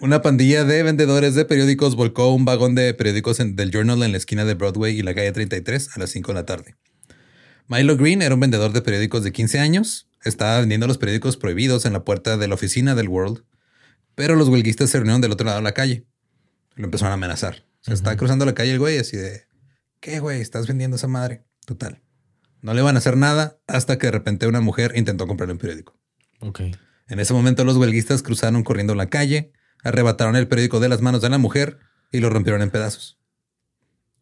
[0.00, 4.18] Una pandilla de vendedores de periódicos volcó un vagón de periódicos del Journal en la
[4.18, 6.76] esquina de Broadway y la calle 33 a las 5 de la tarde.
[7.68, 11.86] Milo Green era un vendedor de periódicos de 15 años estaba vendiendo los periódicos prohibidos
[11.86, 13.44] en la puerta de la oficina del World,
[14.14, 16.04] pero los huelguistas se reunieron del otro lado de la calle.
[16.74, 17.64] Lo empezaron a amenazar.
[17.80, 19.46] Se está cruzando la calle el güey así de,
[20.00, 20.40] ¿qué güey?
[20.40, 21.44] ¿Estás vendiendo esa madre?
[21.64, 22.02] Total.
[22.60, 25.58] No le van a hacer nada hasta que de repente una mujer intentó comprarle un
[25.58, 25.96] periódico.
[26.40, 26.60] Ok.
[27.08, 29.52] En ese momento los huelguistas cruzaron corriendo la calle,
[29.84, 31.78] arrebataron el periódico de las manos de la mujer
[32.10, 33.20] y lo rompieron en pedazos.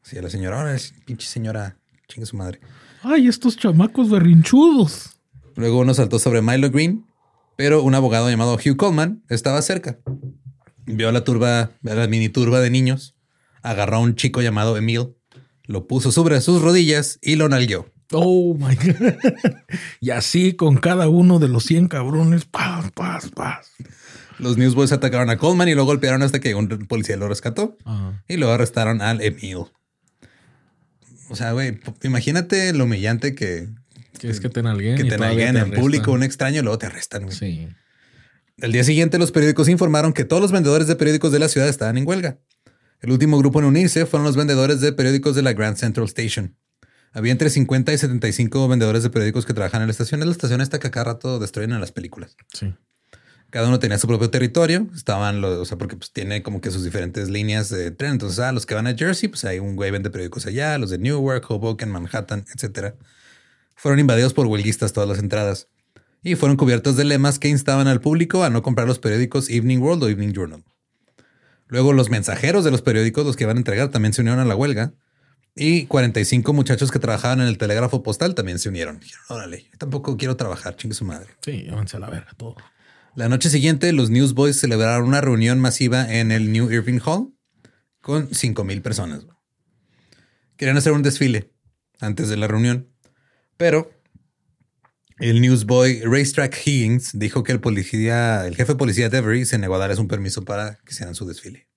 [0.03, 0.77] Así a la señora, ahora
[1.07, 1.79] pinche señora,
[2.09, 2.61] chingue su madre.
[3.05, 5.21] Ay, estos chamacos berrinchudos.
[5.57, 7.05] Luego uno saltó sobre Milo Green,
[7.57, 9.99] pero un abogado llamado Hugh Coleman estaba cerca.
[10.87, 13.15] Vio a la turba, a la mini turba de niños,
[13.63, 15.15] agarró a un chico llamado Emil,
[15.65, 17.91] lo puso sobre sus rodillas y lo nalgueó.
[18.13, 19.15] Oh my God.
[20.01, 23.71] y así con cada uno de los 100 cabrones, paz, paz, paz.
[24.39, 27.77] Los Newsboys atacaron a Coleman y lo golpearon hasta que un policía lo rescató.
[28.29, 29.67] Y luego arrestaron al Emil.
[31.29, 33.69] O sea, güey, imagínate lo humillante que,
[34.19, 34.97] que es que te nalguen.
[34.97, 37.31] Que te nalguen en público un extraño y luego te arrestan.
[37.31, 37.69] Sí.
[38.59, 41.69] El día siguiente, los periódicos informaron que todos los vendedores de periódicos de la ciudad
[41.69, 42.39] estaban en huelga.
[43.01, 46.57] El último grupo en unirse fueron los vendedores de periódicos de la Grand Central Station.
[47.13, 50.21] Había entre 50 y 75 vendedores de periódicos que trabajan en la estación.
[50.21, 52.37] Es la estación esta que cada rato destruyen en las películas.
[52.53, 52.75] Sí.
[53.55, 54.89] Cada uno tenía su propio territorio.
[54.97, 58.11] Estaban los, o sea, porque pues, tiene como que sus diferentes líneas de tren.
[58.11, 60.91] Entonces, ah, los que van a Jersey, pues hay un güey vende periódicos allá, los
[60.91, 62.97] de Newark, Hoboken, Manhattan, etcétera.
[63.77, 65.69] Fueron invadidos por huelguistas todas las entradas
[66.25, 69.79] y fueron cubiertos de lemas que instaban al público a no comprar los periódicos Evening
[69.79, 70.65] World o Evening Journal.
[71.69, 74.47] Luego los mensajeros de los periódicos, los que iban a entregar, también se unieron a
[74.47, 74.95] la huelga.
[75.55, 78.99] Y 45 muchachos que trabajaban en el telégrafo postal también se unieron.
[78.99, 81.29] Dijeron, órale, yo tampoco quiero trabajar, chingue su madre.
[81.41, 82.57] Sí, llévense a la verga todo.
[83.17, 87.33] La noche siguiente, los Newsboys celebraron una reunión masiva en el New Irving Hall
[88.01, 89.25] con 5 mil personas.
[90.57, 91.53] Querían hacer un desfile
[92.01, 92.89] antes de la reunión,
[93.57, 93.93] pero
[95.19, 99.77] el newsboy Racetrack Higgins dijo que el policía, el jefe de policía Devery se negó
[99.77, 101.69] a darles un permiso para que hicieran su desfile.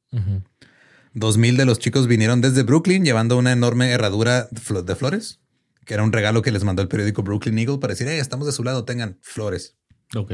[1.14, 5.40] Dos mil de los chicos vinieron desde Brooklyn llevando una enorme herradura de flores,
[5.86, 8.48] que era un regalo que les mandó el periódico Brooklyn Eagle para decir, hey, estamos
[8.48, 9.78] de su lado, tengan flores.
[10.16, 10.34] Ok.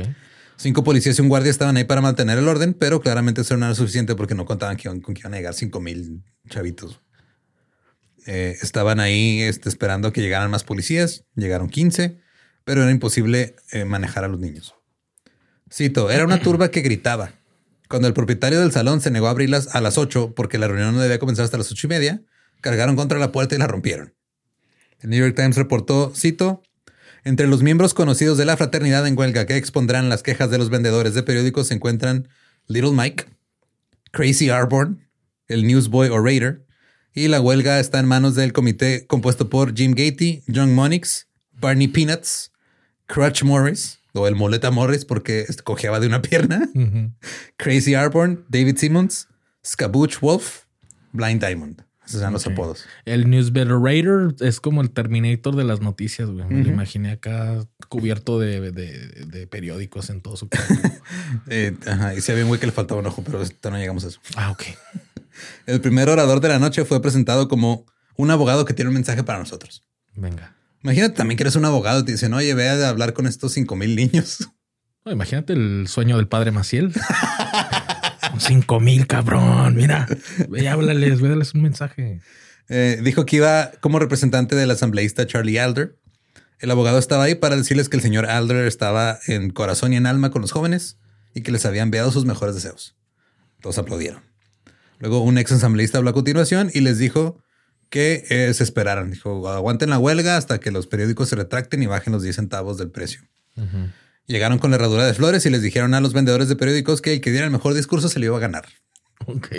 [0.58, 3.66] Cinco policías y un guardia estaban ahí para mantener el orden, pero claramente eso no
[3.66, 7.02] era suficiente porque no contaban con que iban a llegar cinco mil chavitos.
[8.26, 11.26] Eh, estaban ahí este, esperando que llegaran más policías.
[11.36, 12.20] Llegaron 15,
[12.64, 14.76] pero era imposible eh, manejar a los niños.
[15.72, 17.34] Cito, era una turba que gritaba.
[17.90, 20.96] Cuando el propietario del salón se negó a abrirlas a las 8 porque la reunión
[20.96, 22.22] no debía comenzar hasta las ocho y media,
[22.62, 24.14] cargaron contra la puerta y la rompieron.
[25.00, 26.64] El New York Times reportó, cito,
[27.24, 30.70] entre los miembros conocidos de la fraternidad en huelga que expondrán las quejas de los
[30.70, 32.28] vendedores de periódicos se encuentran
[32.68, 33.26] Little Mike,
[34.12, 35.08] Crazy Arborn,
[35.48, 36.66] el Newsboy Orator,
[37.14, 41.88] y la huelga está en manos del comité compuesto por Jim Gatey, John Monix, Barney
[41.88, 42.52] Peanuts,
[43.06, 46.70] Crutch Morris, o el Moleta Morris porque cojeaba de una pierna,
[47.58, 49.28] Crazy Arborn, David Simmons,
[49.66, 50.64] Scabooch Wolf,
[51.12, 51.84] Blind Diamond.
[52.06, 52.86] Esos eran los apodos.
[53.06, 53.78] El Newsbetter
[54.42, 56.46] es como el Terminator de las noticias, güey.
[56.46, 60.74] Me lo imaginé acá cubierto de, periódicos en todo su cuerpo.
[61.48, 62.16] Eh, ajá.
[62.16, 64.20] Y si había un güey que le faltaba un ojo, pero no llegamos a eso.
[64.36, 64.64] Ah, ok.
[65.66, 67.86] El primer orador de la noche fue presentado como
[68.16, 69.84] un abogado que tiene un mensaje para nosotros.
[70.16, 70.56] Venga.
[70.84, 73.54] Imagínate también que eres un abogado y te dicen, oye, ve a hablar con estos
[73.54, 74.50] cinco mil niños.
[75.06, 76.94] imagínate el sueño del padre Maciel.
[78.40, 79.76] cinco mil, cabrón.
[79.76, 80.08] Mira,
[80.50, 82.22] ve, háblales, ve, un mensaje.
[82.70, 85.98] Eh, dijo que iba como representante del asambleísta Charlie Alder.
[86.60, 90.06] El abogado estaba ahí para decirles que el señor Alder estaba en corazón y en
[90.06, 90.98] alma con los jóvenes
[91.34, 92.96] y que les había enviado sus mejores deseos.
[93.62, 94.22] Todos aplaudieron.
[95.00, 97.44] Luego un ex asambleísta habló a continuación y les dijo
[97.90, 99.12] que eh, se esperaran.
[99.12, 102.78] Dijo, aguanten la huelga hasta que los periódicos se retracten y bajen los 10 centavos
[102.78, 103.22] del precio.
[104.26, 107.14] Llegaron con la herradura de flores y les dijeron a los vendedores de periódicos que
[107.14, 108.66] el que diera el mejor discurso se lo iba a ganar.
[109.26, 109.50] Ok.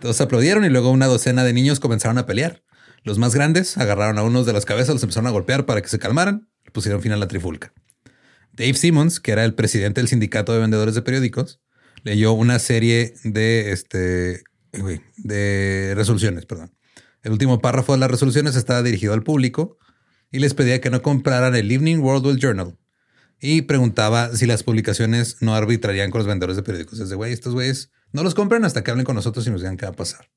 [0.00, 2.62] Todos aplaudieron y luego una docena de niños comenzaron a pelear.
[3.04, 5.88] Los más grandes agarraron a unos de las cabezas, los empezaron a golpear para que
[5.88, 7.72] se calmaran y pusieron fin a la trifulca.
[8.52, 11.60] Dave Simmons, que era el presidente del sindicato de vendedores de periódicos,
[12.02, 14.42] leyó una serie de, este,
[15.16, 16.74] de resoluciones, perdón.
[17.22, 19.78] El último párrafo de las resoluciones estaba dirigido al público
[20.32, 22.76] y les pedía que no compraran el Evening World Journal
[23.40, 26.98] y preguntaba si las publicaciones no arbitrarían con los vendedores de periódicos.
[27.00, 29.60] Es de, güey, estos güeyes no los compren hasta que hablen con nosotros y nos
[29.60, 30.28] digan qué va a pasar.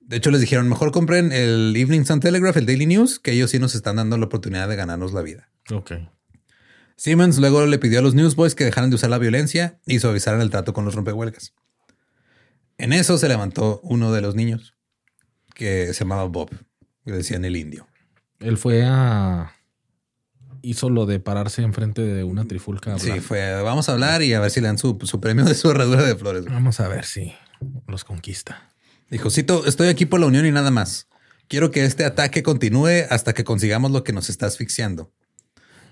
[0.00, 3.50] De hecho, les dijeron, mejor compren el Evening Sun Telegraph, el Daily News, que ellos
[3.50, 5.50] sí nos están dando la oportunidad de ganarnos la vida.
[5.72, 5.92] Ok.
[6.96, 10.40] Siemens luego le pidió a los newsboys que dejaran de usar la violencia y suavizaran
[10.40, 11.54] el trato con los rompehuelgas.
[12.78, 14.76] En eso se levantó uno de los niños,
[15.54, 16.50] que se llamaba Bob,
[17.04, 17.88] le decían el indio.
[18.38, 19.55] Él fue a...
[20.66, 22.98] Hizo lo de pararse enfrente de una trifulca.
[22.98, 25.70] Sí, fue, vamos a hablar y a ver si le dan su, premio de su
[25.70, 26.44] herradura de flores.
[26.46, 27.32] Vamos a ver si
[27.86, 28.68] los conquista.
[29.08, 31.06] Dijo, Cito, estoy aquí por la unión y nada más.
[31.46, 35.12] Quiero que este ataque continúe hasta que consigamos lo que nos está asfixiando.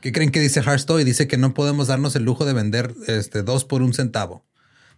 [0.00, 1.04] ¿Qué creen que dice Harstoy?
[1.04, 4.44] Dice que no podemos darnos el lujo de vender este, dos por un centavo.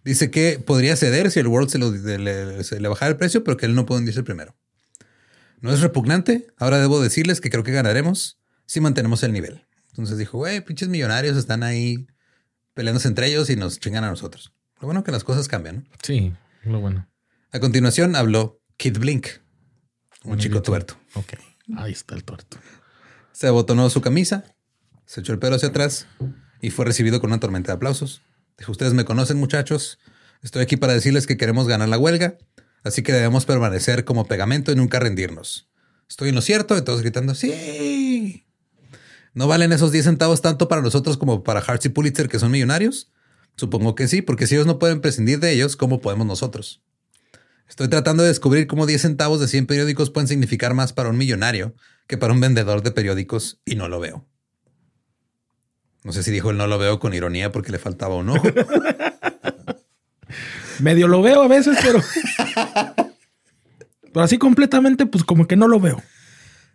[0.03, 3.75] Dice que podría ceder si el World se, le, bajara el precio, pero que él
[3.75, 4.55] no puede hundirse primero.
[5.61, 6.47] ¿No es repugnante?
[6.57, 9.66] Ahora debo decirles que creo que ganaremos si mantenemos el nivel.
[9.97, 12.07] Entonces dijo, güey, pinches millonarios están ahí
[12.75, 14.53] peleándose entre ellos y nos chingan a nosotros.
[14.79, 15.83] Lo bueno que las cosas cambian, ¿no?
[16.03, 16.33] Sí,
[16.63, 17.09] lo bueno.
[17.51, 19.27] A continuación habló Kid Blink,
[20.23, 20.95] un chico tuerto.
[21.15, 21.33] Ok,
[21.77, 22.57] ahí está el tuerto.
[23.31, 24.55] Se abotonó su camisa,
[25.05, 26.05] se echó el pelo hacia atrás
[26.61, 28.21] y fue recibido con una tormenta de aplausos.
[28.59, 29.97] Dijo, ustedes me conocen muchachos,
[30.43, 32.37] estoy aquí para decirles que queremos ganar la huelga,
[32.83, 35.69] así que debemos permanecer como pegamento y nunca rendirnos.
[36.07, 38.46] Estoy en lo cierto y todos gritando, sí.
[39.37, 42.49] ¿No valen esos 10 centavos tanto para nosotros como para Hartz y Pulitzer, que son
[42.49, 43.11] millonarios?
[43.55, 46.81] Supongo que sí, porque si ellos no pueden prescindir de ellos, ¿cómo podemos nosotros?
[47.69, 51.19] Estoy tratando de descubrir cómo 10 centavos de 100 periódicos pueden significar más para un
[51.19, 51.75] millonario
[52.07, 54.27] que para un vendedor de periódicos y no lo veo.
[56.03, 58.41] No sé si dijo el no lo veo con ironía porque le faltaba un ojo.
[60.79, 62.01] Medio lo veo a veces, pero.
[64.01, 66.01] pero así completamente, pues como que no lo veo.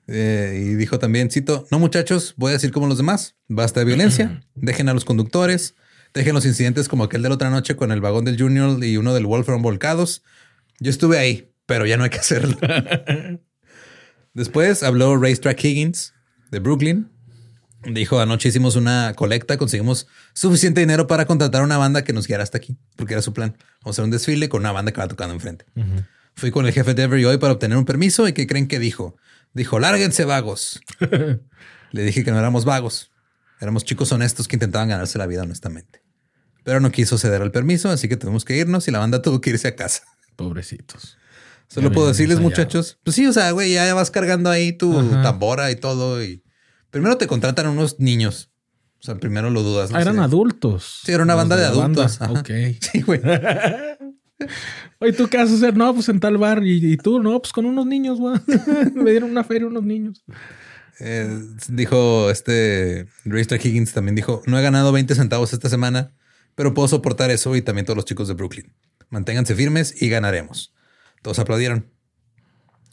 [0.08, 3.86] Eh, y dijo también, cito, no muchachos, voy a decir como los demás, basta de
[3.86, 5.74] violencia, dejen a los conductores,
[6.12, 8.96] dejen los incidentes como aquel de la otra noche con el vagón del Junior y
[8.96, 10.22] uno del Wolfram volcados.
[10.80, 12.56] Yo estuve ahí, pero ya no hay que hacerlo.
[14.34, 16.14] Después habló Racetrack Higgins
[16.50, 17.08] de Brooklyn.
[17.84, 22.44] Dijo, anoche hicimos una colecta, conseguimos suficiente dinero para contratar una banda que nos guiara
[22.44, 23.56] hasta aquí, porque era su plan.
[23.82, 25.64] Vamos a hacer un desfile con una banda que va tocando enfrente.
[26.34, 28.78] Fui con el jefe de Every hoy para obtener un permiso y ¿qué creen que
[28.78, 29.16] dijo?
[29.54, 30.80] Dijo, lárguense vagos.
[31.92, 33.10] Le dije que no éramos vagos.
[33.60, 36.02] Éramos chicos honestos que intentaban ganarse la vida honestamente.
[36.64, 39.40] Pero no quiso ceder al permiso, así que tuvimos que irnos y la banda tuvo
[39.40, 40.02] que irse a casa.
[40.36, 41.18] Pobrecitos.
[41.68, 42.50] Solo Ya puedo decirles, ensayado.
[42.50, 45.22] muchachos, pues sí, o sea, güey, ya vas cargando ahí tu Ajá.
[45.22, 46.22] tambora y todo.
[46.22, 46.42] Y
[46.90, 48.50] primero te contratan unos niños.
[49.00, 49.90] O sea, primero lo dudas.
[49.90, 49.96] ¿no?
[49.98, 51.00] Ah, eran adultos.
[51.04, 52.20] Sí, era una banda de adultos.
[52.20, 52.50] Ok.
[52.80, 53.20] Sí, güey.
[55.02, 55.76] Oye, ¿tú qué vas a hacer?
[55.76, 56.62] No, pues en tal bar.
[56.64, 58.38] Y, y tú, no, pues con unos niños, güey.
[58.94, 60.24] Me dieron una feria unos niños.
[61.00, 66.14] Eh, dijo este Racetrack Higgins también dijo: No he ganado 20 centavos esta semana,
[66.54, 68.76] pero puedo soportar eso y también todos los chicos de Brooklyn.
[69.10, 70.72] Manténganse firmes y ganaremos.
[71.20, 71.92] Todos aplaudieron.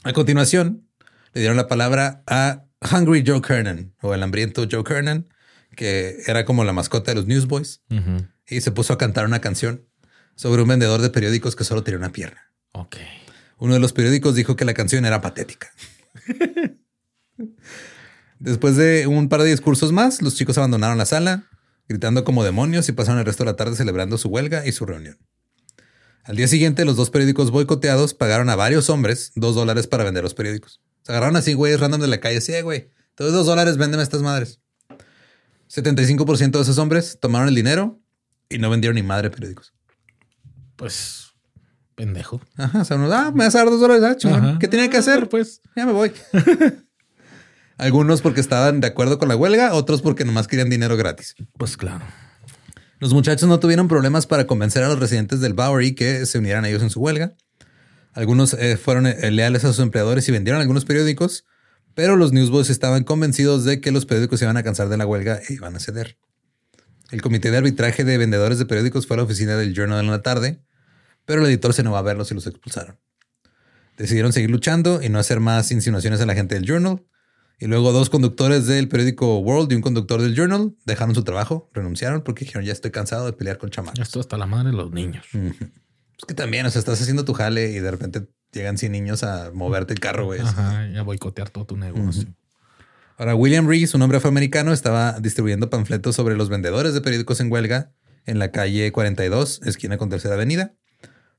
[0.04, 0.89] A continuación,
[1.34, 5.28] le dieron la palabra a Hungry Joe Kernan o el hambriento Joe Kernan,
[5.76, 7.84] que era como la mascota de los Newsboys,
[8.48, 9.88] y se puso a cantar una canción
[10.39, 12.49] sobre un vendedor de periódicos que solo tenía una pierna.
[12.71, 12.95] Ok.
[13.58, 15.69] Uno de los periódicos dijo que la canción era patética.
[18.39, 21.49] Después de un par de discursos más, los chicos abandonaron la sala,
[21.89, 24.86] gritando como demonios y pasaron el resto de la tarde celebrando su huelga y su
[24.86, 25.17] reunión.
[26.23, 30.23] Al día siguiente, los dos periódicos boicoteados pagaron a varios hombres dos dólares para vender
[30.23, 30.80] los periódicos.
[31.04, 32.39] Se agarraron así, güeyes random de la calle.
[32.39, 34.62] Sí, güey, te doy dos dólares, véndeme estas madres.
[35.69, 38.02] 75% de esos hombres tomaron el dinero
[38.47, 39.73] y no vendieron ni madre periódicos.
[40.80, 41.34] Pues,
[41.96, 42.39] pendejo.
[42.56, 44.60] Ajá, o sea, uno, ah, me vas a dar dos dólares, ah, chingón.
[44.60, 45.28] ¿Qué tenía que hacer?
[45.28, 46.13] Pues, Ya me voy.
[47.78, 51.36] Algunos porque estaban de acuerdo con la huelga, otros porque nomás querían dinero gratis.
[51.58, 52.06] pues claro.
[53.00, 56.63] Los muchachos no tuvieron problemas para convencer a los residentes del Bowery que se unieran
[56.63, 57.36] a ellos en su huelga.
[58.13, 61.46] Algunos eh, fueron eh, leales a sus empleadores y vendieron algunos periódicos,
[61.94, 65.06] pero los newsboys estaban convencidos de que los periódicos se iban a cansar de la
[65.06, 66.18] huelga e iban a ceder.
[67.12, 70.12] El comité de arbitraje de vendedores de periódicos fue a la oficina del Journal en
[70.12, 70.62] la tarde,
[71.30, 72.98] pero el editor se negó a verlos y los expulsaron.
[73.98, 77.06] Decidieron seguir luchando y no hacer más insinuaciones a la gente del Journal.
[77.60, 81.70] Y luego dos conductores del periódico World y un conductor del Journal dejaron su trabajo,
[81.72, 84.00] renunciaron porque dijeron ya estoy cansado de pelear con chamacos.
[84.00, 85.24] Esto hasta la madre de los niños.
[85.32, 89.22] Es que también, o sea, estás haciendo tu jale y de repente llegan 100 niños
[89.22, 90.39] a moverte el carro, güey.
[90.39, 92.26] Ajá, y a boicotear todo tu negocio.
[93.20, 97.52] Ahora, William Reese, un hombre afroamericano, estaba distribuyendo panfletos sobre los vendedores de periódicos en
[97.52, 97.92] huelga
[98.26, 100.74] en la calle 42, esquina con Tercera Avenida.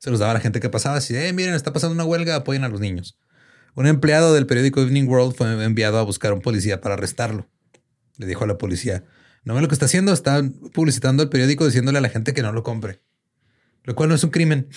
[0.00, 2.34] Se los daba a la gente que pasaba así, eh, miren, está pasando una huelga,
[2.34, 3.18] apoyen a los niños.
[3.74, 7.46] Un empleado del periódico Evening World fue enviado a buscar a un policía para arrestarlo.
[8.16, 9.04] Le dijo a la policía,
[9.44, 12.42] no ve lo que está haciendo, está publicitando el periódico diciéndole a la gente que
[12.42, 13.00] no lo compre.
[13.84, 14.68] Lo cual no es un crimen.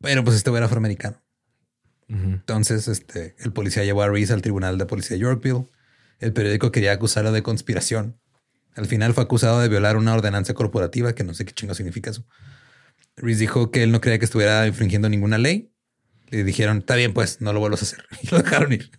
[0.00, 1.22] Pero pues este era afroamericano.
[2.08, 5.68] Entonces, este, el policía llevó a Reese al tribunal de policía de Yorkville.
[6.20, 8.20] El periódico quería acusarlo de conspiración.
[8.76, 12.10] Al final fue acusado de violar una ordenanza corporativa, que no sé qué chingo significa
[12.10, 12.24] eso.
[13.16, 15.72] Reese dijo que él no creía que estuviera infringiendo ninguna ley.
[16.28, 18.04] Le dijeron, está bien, pues no lo vuelvas a hacer.
[18.22, 18.90] Y lo dejaron ir.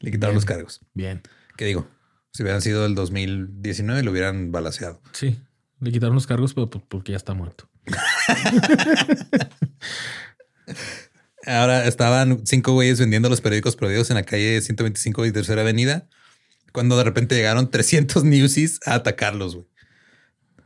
[0.00, 0.36] Le quitaron Bien.
[0.36, 0.80] los cargos.
[0.94, 1.22] Bien.
[1.56, 1.88] ¿Qué digo?
[2.32, 5.00] Si hubieran sido el 2019, lo hubieran balaseado.
[5.12, 5.38] Sí.
[5.80, 7.68] Le quitaron los cargos, pero porque ya está muerto.
[11.44, 16.08] Ahora estaban cinco güeyes vendiendo los periódicos prohibidos en la calle 125 y Tercera Avenida,
[16.72, 19.66] cuando de repente llegaron 300 newsies a atacarlos, güey.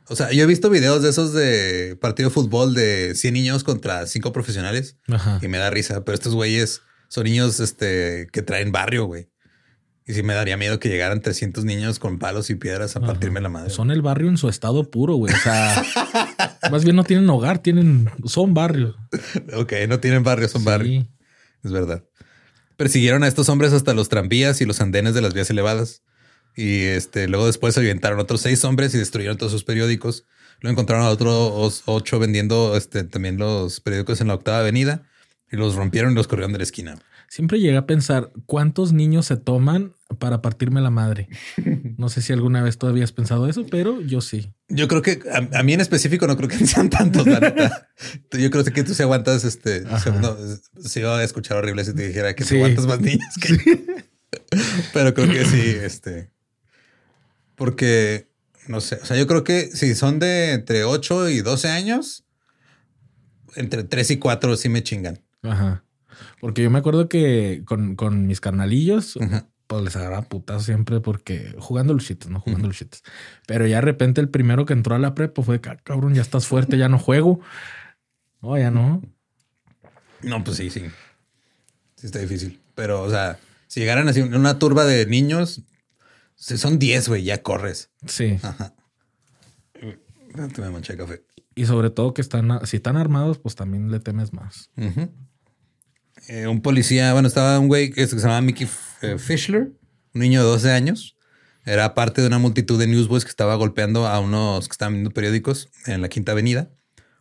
[0.09, 3.65] O sea, yo he visto videos de esos de partido de fútbol de 100 niños
[3.65, 5.41] contra 5 profesionales Ajá.
[5.43, 9.29] y me da risa, pero estos güeyes son niños este, que traen barrio, güey.
[10.09, 13.09] Y sí me daría miedo que llegaran 300 niños con palos y piedras a Ajá.
[13.09, 13.71] partirme la madre.
[13.71, 15.35] Son el barrio en su estado puro, güey.
[15.35, 15.85] O sea,
[16.71, 18.95] más bien no tienen hogar, tienen, son barrio.
[19.55, 20.67] Ok, no tienen barrio, son Sí.
[20.67, 21.09] barrio.
[21.65, 22.05] Es verdad.
[22.77, 26.03] Persiguieron a estos hombres hasta los tranvías y los andenes de las vías elevadas.
[26.57, 30.25] Y este, luego después se aventaron otros seis hombres y destruyeron todos sus periódicos.
[30.61, 35.03] Luego encontraron a otros ocho vendiendo este, también los periódicos en la octava avenida
[35.53, 36.99] y los rompieron y los corrieron de la esquina.
[37.29, 41.29] Siempre llegué a pensar cuántos niños se toman para partirme la madre.
[41.99, 44.53] No sé si alguna vez todavía has pensado eso, pero yo sí.
[44.69, 47.89] Yo creo que a, mí en específico no creo que sean tantos, la neta.
[48.33, 49.85] Yo creo que tú se aguantas, este,
[50.79, 53.87] se, iba a escuchar horrible si te dijera que te aguantas más niños que...
[54.93, 56.31] Pero creo que sí, este,
[57.57, 58.29] porque
[58.69, 62.25] no sé, o sea, yo creo que si son de entre 8 y 12 años,
[63.55, 65.21] entre 3 y 4 sí me chingan.
[65.43, 65.85] Ajá.
[66.41, 69.19] Porque yo me acuerdo que con, con mis carnalillos,
[69.67, 73.03] pues les agarraba putas siempre porque jugando luchitas, no jugando luchitas.
[73.47, 76.23] Pero ya de repente el primero que entró a la prepa fue, ah, cabrón, ya
[76.23, 77.41] estás fuerte, ya no juego.
[78.43, 79.03] No, ya no.
[80.23, 80.87] No, pues sí, sí.
[81.97, 82.61] Sí está difícil.
[82.75, 85.63] Pero, o sea, si llegaran así una turba de niños,
[86.37, 87.91] si son 10, güey, ya corres.
[88.07, 88.39] Sí.
[88.43, 88.75] Ajá.
[89.73, 91.25] Te me café.
[91.55, 94.71] Y sobre todo que están, si están armados, pues también le temes más.
[96.29, 98.69] Eh, un policía, bueno, estaba un güey que se llamaba Mickey
[99.01, 99.73] eh, Fischler,
[100.15, 101.17] un niño de 12 años.
[101.65, 105.11] Era parte de una multitud de newsboys que estaba golpeando a unos que estaban viendo
[105.11, 106.71] periódicos en la Quinta Avenida.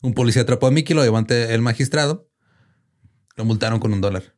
[0.02, 2.30] Un policía atrapó a Mickey, lo llevó ante el magistrado.
[3.38, 4.36] Lo multaron con un dólar.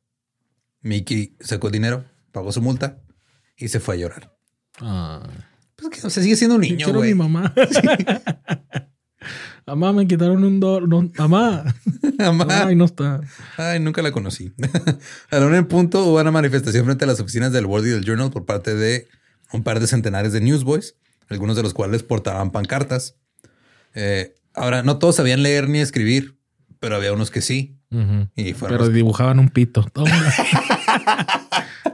[0.82, 3.01] Mickey sacó el dinero, pagó su multa
[3.57, 4.36] y se fue a llorar.
[4.82, 5.28] Ah.
[5.75, 7.13] Pues que se sigue siendo un niño, güey.
[7.13, 7.53] mi mamá.
[9.65, 10.88] mamá, me quitaron un dólar.
[11.17, 11.63] mamá.
[12.17, 12.45] mamá.
[12.49, 13.21] Ay, no está.
[13.57, 14.53] Ay, nunca la conocí.
[15.30, 18.05] a la un punto hubo una manifestación frente a las oficinas del World y del
[18.05, 19.07] Journal por parte de
[19.53, 20.95] un par de centenares de newsboys,
[21.30, 23.15] algunos de los cuales portaban pancartas.
[23.93, 26.38] Eh, ahora, no todos sabían leer ni escribir,
[26.80, 27.78] pero había unos que sí.
[28.36, 29.86] y pero dibujaban un pito.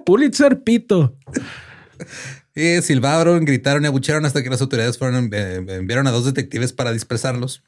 [0.05, 1.15] Pulitzer pito.
[2.55, 6.71] Y silbaron, gritaron y abuchearon hasta que las autoridades fueron, eh, enviaron a dos detectives
[6.73, 7.63] para dispersarlos.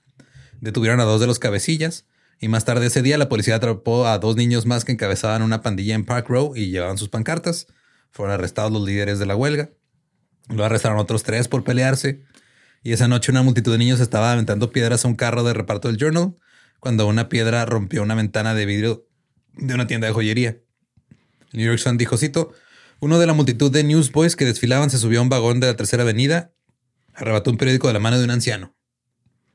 [0.62, 2.06] Detuvieron a dos de los cabecillas.
[2.40, 5.62] Y más tarde ese día la policía atrapó a dos niños más que encabezaban una
[5.62, 7.68] pandilla en Park Row y llevaban sus pancartas.
[8.12, 9.72] Fueron arrestados los líderes de la huelga.
[10.50, 12.24] Lo arrestaron otros tres por pelearse.
[12.84, 15.88] Y esa noche una multitud de niños estaba aventando piedras a un carro de reparto
[15.88, 16.36] del Journal
[16.80, 19.08] cuando una piedra rompió una ventana de vidrio
[19.54, 20.60] de una tienda de joyería.
[21.54, 22.52] New York Sun dijo, cito,
[23.06, 25.76] uno de la multitud de newsboys que desfilaban se subió a un vagón de la
[25.76, 26.52] tercera avenida,
[27.14, 28.76] arrebató un periódico de la mano de un anciano.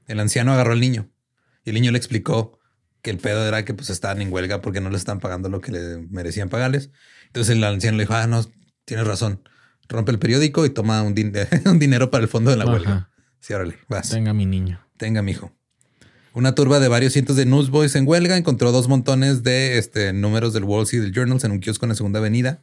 [0.06, 1.10] El anciano agarró al niño
[1.64, 2.60] y el niño le explicó
[3.02, 5.60] que el pedo era que pues estaban en huelga porque no le estaban pagando lo
[5.60, 6.92] que le merecían pagarles.
[7.26, 8.48] Entonces el anciano le dijo, ah, no,
[8.84, 9.42] tienes razón.
[9.88, 11.14] Rompe el periódico y toma un,
[11.80, 13.10] dinero para el fondo de la huelga.
[13.40, 14.10] Sí, órale, vas.
[14.10, 14.80] Tenga mi niño.
[14.96, 15.50] Tenga mi hijo.
[16.34, 20.52] Una turba de varios cientos de newsboys en huelga encontró dos montones de este, números
[20.52, 22.62] del Wall Street Journals en un kiosco en la segunda avenida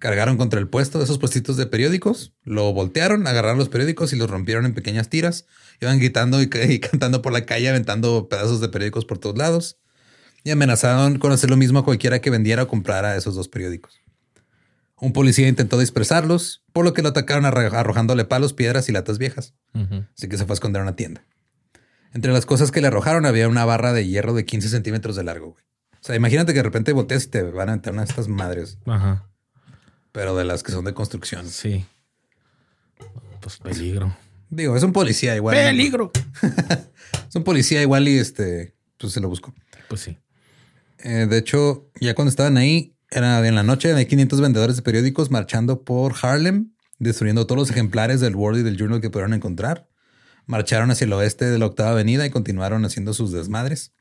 [0.00, 4.16] cargaron contra el puesto de esos puestitos de periódicos, lo voltearon, agarraron los periódicos y
[4.16, 5.46] los rompieron en pequeñas tiras.
[5.80, 6.48] Iban gritando y,
[6.80, 9.78] cantando por la calle, aventando pedazos de periódicos por todos lados.
[10.42, 14.00] Y amenazaron con hacer lo mismo a cualquiera que vendiera o comprara esos dos periódicos.
[14.96, 19.54] Un policía intentó dispersarlos, por lo que lo atacaron arrojándole palos, piedras y latas viejas.
[20.16, 21.26] Así que se fue a esconder a una tienda.
[22.14, 25.24] Entre las cosas que le arrojaron había una barra de hierro de 15 centímetros de
[25.24, 25.56] largo.
[25.92, 28.28] O sea, imagínate que de repente volteas y te van a meter una de estas
[28.28, 28.78] madres.
[28.86, 29.29] Ajá
[30.12, 31.48] pero de las que son de construcción.
[31.48, 31.86] Sí.
[33.40, 34.14] Pues peligro.
[34.50, 35.56] Digo, es un policía igual.
[35.56, 36.10] Peligro.
[37.28, 39.54] es un policía igual y este, pues se lo busco.
[39.88, 40.18] Pues sí.
[40.98, 44.82] Eh, de hecho, ya cuando estaban ahí, era en la noche, hay 500 vendedores de
[44.82, 49.34] periódicos marchando por Harlem, destruyendo todos los ejemplares del World y del Journal que pudieron
[49.34, 49.88] encontrar.
[50.46, 53.92] Marcharon hacia el oeste de la octava avenida y continuaron haciendo sus desmadres.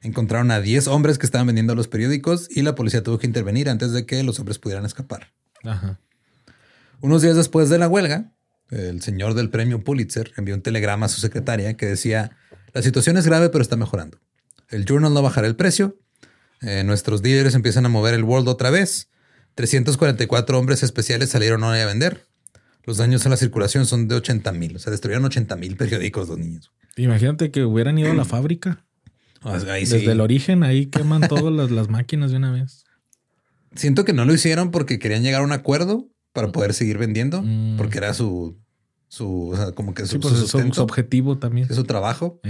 [0.00, 3.68] Encontraron a 10 hombres que estaban vendiendo los periódicos y la policía tuvo que intervenir
[3.68, 5.32] antes de que los hombres pudieran escapar.
[7.00, 8.32] Unos días después de la huelga,
[8.70, 12.36] el señor del premio Pulitzer envió un telegrama a su secretaria que decía,
[12.72, 14.18] la situación es grave pero está mejorando.
[14.68, 15.98] El journal no bajará el precio.
[16.60, 19.08] Eh, nuestros líderes empiezan a mover el world otra vez.
[19.54, 22.26] 344 hombres especiales salieron hoy a vender.
[22.84, 24.76] Los daños a la circulación son de 80 mil.
[24.76, 26.72] O sea, destruyeron 80 mil periódicos los niños.
[26.96, 28.84] Imagínate que hubieran ido a la fábrica.
[29.44, 32.84] Desde el origen ahí queman todas las máquinas de una vez.
[33.74, 37.42] Siento que no lo hicieron porque querían llegar a un acuerdo para poder seguir vendiendo,
[37.42, 37.76] mm.
[37.76, 38.58] porque era su,
[39.08, 41.66] su, o sea, como que su, pues, su, objetivo también.
[41.68, 42.40] Es su trabajo.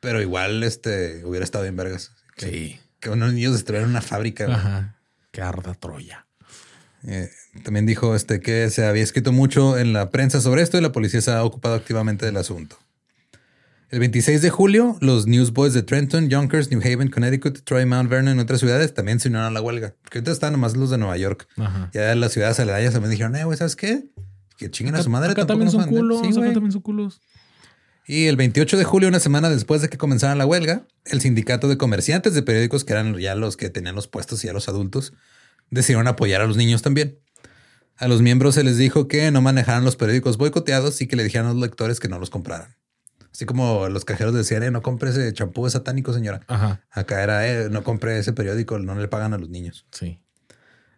[0.00, 2.12] Pero igual este hubiera estado en vergas.
[2.36, 2.78] sí.
[3.00, 4.52] Que unos niños destruyeran una fábrica.
[4.52, 4.98] Ajá.
[5.30, 6.26] Que arda Troya.
[7.06, 7.30] Eh,
[7.62, 10.90] también dijo este que se había escrito mucho en la prensa sobre esto y la
[10.90, 12.76] policía se ha ocupado activamente del asunto.
[13.90, 18.36] El 26 de julio, los Newsboys de Trenton, Yonkers, New Haven, Connecticut, Troy, Mount Vernon
[18.36, 19.94] y otras ciudades también se unieron a la huelga.
[20.02, 21.48] Porque ahorita están nomás los de Nueva York.
[21.94, 24.04] Ya en las ciudades aledañas también dijeron, eh, güey, ¿sabes qué?
[24.58, 25.32] Que chinguen a su madre.
[25.32, 26.20] Acá también son culos.
[26.20, 27.22] Sí, acá también son culos.
[28.06, 31.66] Y el 28 de julio, una semana después de que comenzara la huelga, el sindicato
[31.68, 34.68] de comerciantes de periódicos, que eran ya los que tenían los puestos y ya los
[34.68, 35.14] adultos,
[35.70, 37.18] decidieron apoyar a los niños también.
[37.96, 41.24] A los miembros se les dijo que no manejaran los periódicos boicoteados y que le
[41.24, 42.77] dijeran a los lectores que no los compraran.
[43.32, 46.40] Así como los cajeros decían, eh, no compre ese champú es satánico, señora.
[46.48, 46.80] Ajá.
[46.90, 49.86] Acá era, eh, no compre ese periódico, no le pagan a los niños.
[49.92, 50.20] Sí.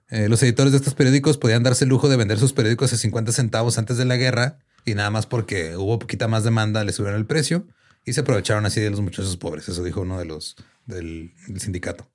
[0.09, 2.97] Eh, los editores de estos periódicos podían darse el lujo de vender sus periódicos a
[2.97, 6.93] 50 centavos antes de la guerra y nada más porque hubo poquita más demanda le
[6.93, 7.67] subieron el precio
[8.05, 9.69] y se aprovecharon así de los muchachos pobres.
[9.69, 10.57] Eso dijo uno de los
[10.87, 12.11] del, del sindicato.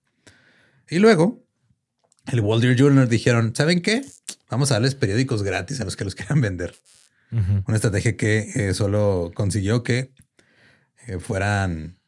[0.89, 1.45] Y luego
[2.32, 4.03] el Wall Street Journal dijeron, ¿saben qué?
[4.49, 6.76] Vamos a darles periódicos gratis a los que los quieran vender.
[7.32, 10.12] Una estrategia que eh, solo consiguió que
[11.08, 12.00] eh, fueran,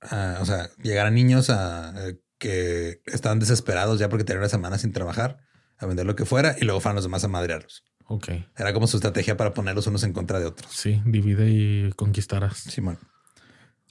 [0.00, 4.78] a- o sea, llegaran niños a, eh, que estaban desesperados ya porque tenían una semana
[4.78, 5.38] sin trabajar,
[5.78, 7.84] a vender lo que fuera y luego fueran los demás a madrearlos.
[8.06, 8.28] Ok.
[8.56, 10.72] Era como su estrategia para ponerlos unos en contra de otros.
[10.72, 12.58] Sí, divide y conquistarás.
[12.58, 12.98] Simón.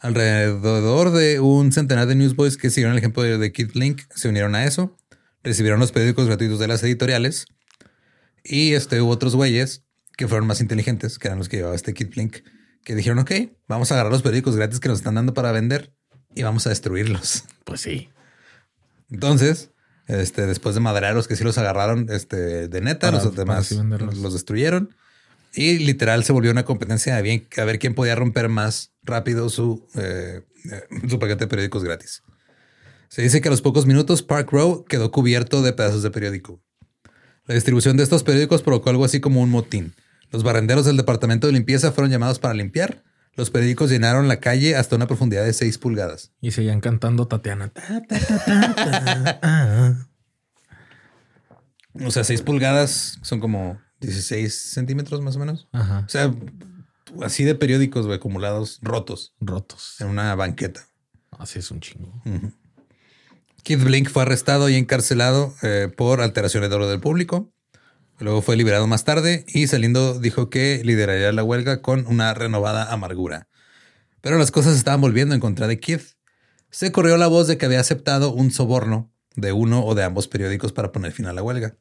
[0.02, 4.28] Alrededor de un centenar de newsboys que siguieron el ejemplo de, de Kid Blink se
[4.28, 4.98] unieron a eso,
[5.44, 7.46] recibieron los periódicos gratuitos de las editoriales
[8.44, 9.84] y este, hubo otros güeyes
[10.18, 12.38] que fueron más inteligentes, que eran los que llevaba este Kid Blink,
[12.84, 13.32] que dijeron, ok,
[13.68, 15.94] vamos a agarrar los periódicos gratis que nos están dando para vender
[16.36, 17.46] y vamos a destruirlos.
[17.64, 18.10] Pues sí.
[19.10, 19.72] Entonces,
[20.08, 23.72] este, después de madrear los que sí los agarraron este, de neta, Para- los demás
[23.72, 24.94] los destruyeron.
[25.56, 29.50] Y literal se volvió una competencia de bien, a ver quién podía romper más rápido
[29.50, 30.42] su, eh,
[30.72, 32.24] eh, su paquete de periódicos gratis.
[33.08, 36.60] Se dice que a los pocos minutos Park Row quedó cubierto de pedazos de periódico.
[37.46, 39.94] La distribución de estos periódicos provocó algo así como un motín.
[40.34, 43.04] Los barrenderos del departamento de limpieza fueron llamados para limpiar.
[43.36, 46.32] Los periódicos llenaron la calle hasta una profundidad de 6 pulgadas.
[46.42, 47.70] Y seguían cantando Tatiana.
[47.70, 50.10] Ta, ta, ta, ta, ta.
[52.04, 55.68] O sea, 6 pulgadas son como 16 centímetros más o menos.
[55.72, 56.04] Ajá.
[56.08, 56.34] O sea,
[57.22, 59.98] así de periódicos acumulados, rotos Rotos.
[60.00, 60.88] en una banqueta.
[61.30, 62.12] Así es un chingo.
[63.62, 67.54] Keith Blink fue arrestado y encarcelado eh, por alteración del orden del público.
[68.20, 72.92] Luego fue liberado más tarde y saliendo dijo que lideraría la huelga con una renovada
[72.92, 73.48] amargura.
[74.22, 76.16] Pero las cosas estaban volviendo en contra de Keith.
[76.70, 80.28] Se corrió la voz de que había aceptado un soborno de uno o de ambos
[80.28, 81.76] periódicos para poner fin a la huelga.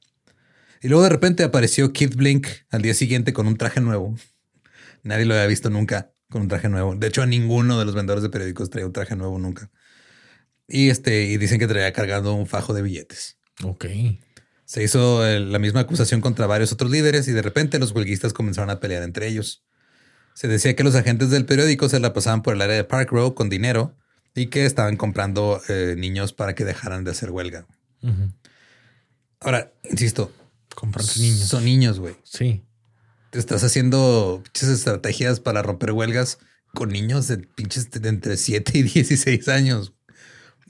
[0.80, 4.16] Y luego de repente apareció Keith Blink al día siguiente con un traje nuevo.
[5.02, 6.96] Nadie lo había visto nunca con un traje nuevo.
[6.96, 9.70] De hecho, ninguno de los vendedores de periódicos traía un traje nuevo nunca.
[10.66, 13.38] Y este, y dicen que traía cargando un fajo de billetes.
[13.62, 13.84] Ok.
[14.72, 18.32] Se hizo eh, la misma acusación contra varios otros líderes y de repente los huelguistas
[18.32, 19.62] comenzaron a pelear entre ellos.
[20.32, 23.10] Se decía que los agentes del periódico se la pasaban por el área de Park
[23.10, 23.94] Row con dinero
[24.34, 27.66] y que estaban comprando eh, niños para que dejaran de hacer huelga.
[29.40, 30.32] Ahora, insisto,
[30.74, 31.48] Comprar niños.
[31.48, 32.16] son niños, güey.
[32.22, 32.64] Sí.
[33.28, 36.38] Te estás haciendo pinches estrategias para romper huelgas
[36.72, 39.92] con niños de pinches de entre 7 y 16 años.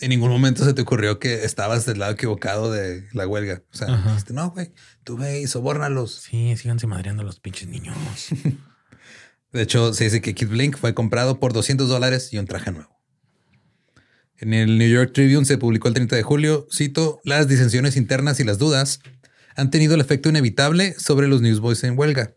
[0.01, 3.63] En ningún momento se te ocurrió que estabas del lado equivocado de la huelga.
[3.73, 4.73] O sea, dijiste, no, güey,
[5.05, 6.23] tú ve y sobórnalos.
[6.23, 7.97] Sí, síganse madreando los pinches niños.
[9.53, 12.73] De hecho, se dice que Kid Blink fue comprado por 200 dólares y un traje
[12.73, 12.99] nuevo.
[14.39, 18.41] En el New York Tribune se publicó el 30 de julio, cito, las disensiones internas
[18.41, 19.01] y las dudas
[19.55, 22.33] han tenido el efecto inevitable sobre los newsboys en huelga.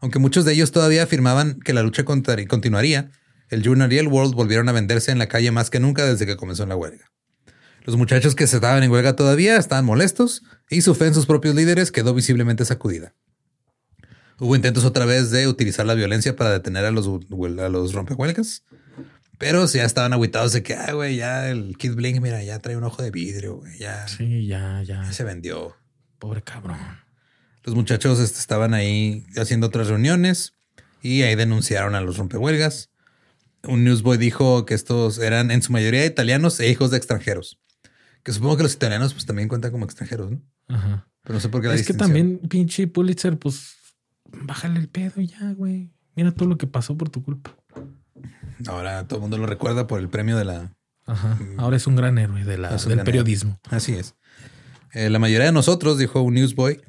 [0.00, 3.10] Aunque muchos de ellos todavía afirmaban que la lucha continuaría,
[3.50, 6.26] el Journal y el World volvieron a venderse en la calle más que nunca desde
[6.26, 7.10] que comenzó la huelga.
[7.84, 11.26] Los muchachos que se estaban en huelga todavía estaban molestos y su fe en sus
[11.26, 13.14] propios líderes quedó visiblemente sacudida.
[14.38, 18.64] Hubo intentos otra vez de utilizar la violencia para detener a los, a los rompehuelgas,
[19.38, 22.76] pero ya estaban aguitados de que, ah, güey, ya el Kid Blink, mira, ya trae
[22.76, 25.04] un ojo de vidrio, güey, ya, Sí, ya, ya.
[25.04, 25.76] ya se vendió.
[26.18, 26.78] Pobre cabrón.
[27.62, 30.52] Los muchachos este, estaban ahí haciendo otras reuniones
[31.02, 32.90] y ahí denunciaron a los rompehuelgas.
[33.66, 37.58] Un newsboy dijo que estos eran en su mayoría italianos e hijos de extranjeros.
[38.22, 40.42] Que supongo que los italianos pues también cuentan como extranjeros, ¿no?
[40.68, 41.08] Ajá.
[41.22, 43.76] Pero no sé por qué la Es que también, pinche Pulitzer, pues
[44.24, 45.90] bájale el pedo y ya, güey.
[46.14, 47.56] Mira todo lo que pasó por tu culpa.
[48.66, 50.74] Ahora todo el mundo lo recuerda por el premio de la...
[51.04, 51.38] Ajá.
[51.58, 53.60] Ahora es un gran héroe de la, del periodismo.
[53.70, 54.14] Así es.
[54.92, 56.80] Eh, la mayoría de nosotros, dijo un newsboy,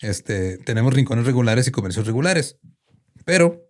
[0.00, 2.58] este, tenemos rincones regulares y comercios regulares.
[3.24, 3.63] Pero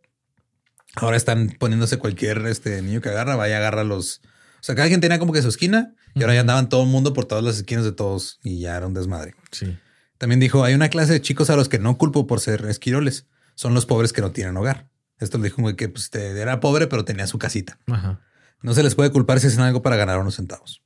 [0.97, 4.21] ahora están poniéndose cualquier este, niño que agarra, vaya, agarra los...
[4.61, 6.89] O sea, cada quien tenía como que su esquina y ahora ya andaban todo el
[6.89, 9.35] mundo por todas las esquinas de todos y ya era un desmadre.
[9.53, 9.77] Sí.
[10.17, 13.27] También dijo, hay una clase de chicos a los que no culpo por ser esquiroles.
[13.57, 14.89] Son los pobres que no tienen hogar.
[15.19, 17.79] Esto le dijo un güey que pues, era pobre, pero tenía su casita.
[17.87, 18.21] Ajá.
[18.63, 20.83] No se les puede culpar si hacen algo para ganar unos centavos.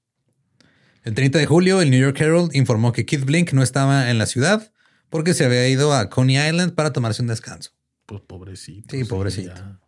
[1.04, 4.18] El 30 de julio, el New York Herald informó que Keith Blink no estaba en
[4.18, 4.72] la ciudad
[5.08, 7.70] porque se había ido a Coney Island para tomarse un descanso,
[8.06, 8.96] Pues pobrecito.
[8.96, 9.54] Sí, pobrecito.
[9.54, 9.78] ya.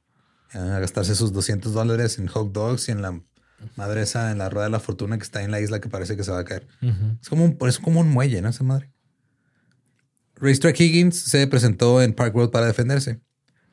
[0.52, 3.20] A gastarse sus 200 dólares en hot dogs y en la
[3.76, 6.16] madre esa en la rueda de la fortuna que está en la isla que parece
[6.16, 6.66] que se va a caer.
[7.20, 8.48] Es como un, es como un muelle, ¿no?
[8.48, 8.90] Esa madre.
[10.36, 13.20] Racetrack Higgins se presentó en Park Road para defenderse.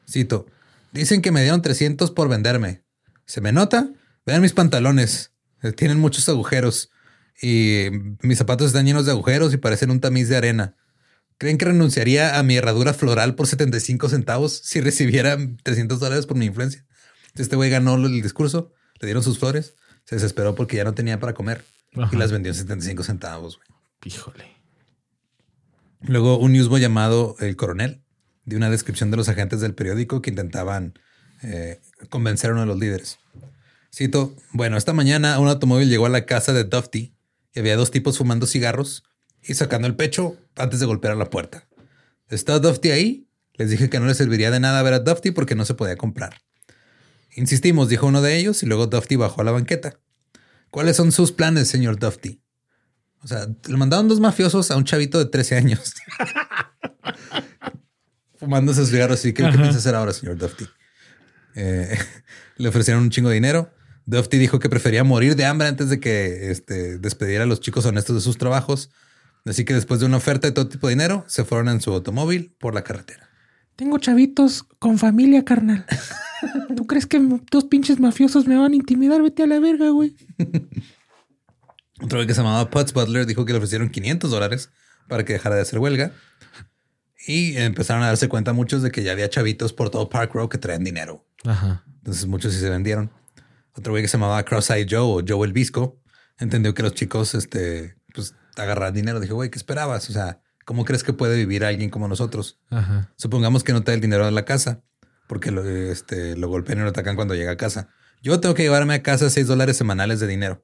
[0.09, 0.47] Cito,
[0.91, 2.83] dicen que me dieron 300 por venderme.
[3.25, 3.89] ¿Se me nota?
[4.25, 5.31] Vean mis pantalones.
[5.63, 6.91] Eh, tienen muchos agujeros
[7.41, 7.85] y
[8.21, 10.75] mis zapatos están llenos de agujeros y parecen un tamiz de arena.
[11.37, 16.37] ¿Creen que renunciaría a mi herradura floral por 75 centavos si recibiera 300 dólares por
[16.37, 16.85] mi influencia?
[17.35, 19.75] Este güey ganó el discurso, le dieron sus flores,
[20.05, 21.63] se desesperó porque ya no tenía para comer
[22.11, 23.59] y las vendió en 75 centavos.
[24.03, 24.45] Híjole.
[26.01, 28.01] Luego un newsboy llamado El Coronel
[28.45, 30.97] dio una descripción de los agentes del periódico que intentaban
[31.43, 31.79] eh,
[32.09, 33.19] convencer a uno de los líderes.
[33.93, 37.13] Cito, bueno, esta mañana un automóvil llegó a la casa de Dufty
[37.53, 39.03] y había dos tipos fumando cigarros
[39.43, 41.67] y sacando el pecho antes de golpear la puerta.
[42.29, 43.27] ¿Está Dufty ahí?
[43.53, 45.97] Les dije que no les serviría de nada ver a Dufty porque no se podía
[45.97, 46.41] comprar.
[47.35, 49.99] Insistimos, dijo uno de ellos, y luego Dufty bajó a la banqueta.
[50.69, 52.41] ¿Cuáles son sus planes, señor Dufty?
[53.23, 55.93] O sea, le mandaron dos mafiosos a un chavito de 13 años.
[58.35, 59.25] Fumando esos cigarros.
[59.25, 60.65] ¿Y qué, qué piensa hacer ahora, señor Dufty?
[61.55, 61.97] Eh,
[62.57, 63.71] le ofrecieron un chingo de dinero.
[64.05, 67.85] Dufty dijo que prefería morir de hambre antes de que este, despediera a los chicos
[67.85, 68.91] honestos de sus trabajos.
[69.47, 71.91] Así que después de una oferta de todo tipo de dinero, se fueron en su
[71.91, 73.29] automóvil por la carretera.
[73.75, 75.85] Tengo chavitos con familia, carnal.
[76.75, 77.19] ¿Tú crees que
[77.51, 79.21] dos pinches mafiosos me van a intimidar?
[79.21, 80.15] Vete a la verga, güey.
[82.01, 84.69] Otro güey que se llamaba Putz Butler dijo que le ofrecieron 500 dólares
[85.07, 86.11] para que dejara de hacer huelga.
[87.27, 90.49] Y empezaron a darse cuenta muchos de que ya había chavitos por todo Park Row
[90.49, 91.25] que traían dinero.
[91.43, 91.83] Ajá.
[91.97, 93.11] Entonces muchos sí se vendieron.
[93.73, 96.01] Otro güey que se llamaba Cross-Eyed Joe o Joe el Visco
[96.39, 98.33] entendió que los chicos este, pues,
[98.63, 99.19] agarrar dinero.
[99.19, 100.09] Dije, güey, ¿qué esperabas?
[100.09, 102.59] O sea, ¿cómo crees que puede vivir alguien como nosotros?
[102.69, 103.11] Ajá.
[103.15, 104.83] Supongamos que no te da el dinero a la casa
[105.27, 107.89] porque lo, este, lo golpean y lo atacan cuando llega a casa.
[108.23, 110.63] Yo tengo que llevarme a casa 6 dólares semanales de dinero.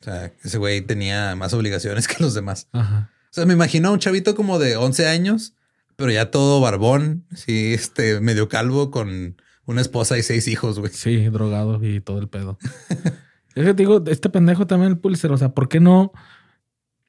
[0.00, 2.68] O sea, ese güey tenía más obligaciones que los demás.
[2.72, 3.10] Ajá.
[3.30, 5.54] O sea, me imagino a un chavito como de 11 años,
[5.96, 10.92] pero ya todo barbón, sí, este, medio calvo con una esposa y seis hijos, güey.
[10.92, 12.58] Sí, drogado y todo el pedo.
[13.54, 16.12] es que te digo, este pendejo también el Pulitzer, o sea, ¿por qué no?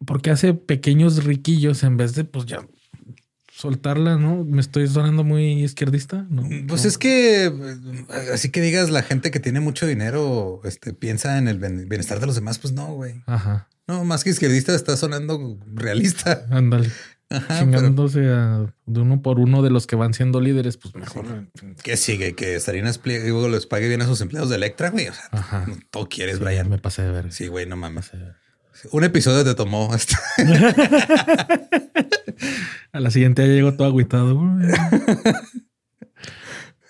[0.06, 2.66] ¿Por qué hace pequeños riquillos en vez de, pues ya,
[3.52, 4.44] soltarla, ¿no?
[4.44, 6.44] Me estoy sonando muy izquierdista, ¿no?
[6.68, 6.90] Pues No.
[6.90, 7.52] es que,
[8.34, 12.26] así que digas, la gente que tiene mucho dinero, este, piensa en el bienestar de
[12.26, 13.24] los demás, pues no, güey.
[13.26, 16.46] Ajá, No, más que izquierdista está sonando realista.
[16.50, 16.90] ándale.
[17.30, 20.94] Ajá, pero Chingándose a- de uno por uno de los que van siendo líderes, pues
[20.96, 21.48] mejor.
[21.84, 22.36] ¿qué sigue?
[22.36, 25.08] Que Salinas Pliego les pague bien a sus empleados de Electra, güey.
[25.08, 25.66] O sea, Ajá.
[25.92, 26.70] todo quieres, Sí, Brian.
[26.70, 27.32] Me pasé de ver.
[27.32, 28.06] Sí, güey, no mames.
[28.06, 28.36] pasé de ver.
[28.92, 29.92] Un episodio te tomó.
[29.94, 30.20] hasta-
[32.92, 34.40] A la siguiente ya llegó todo agüitado.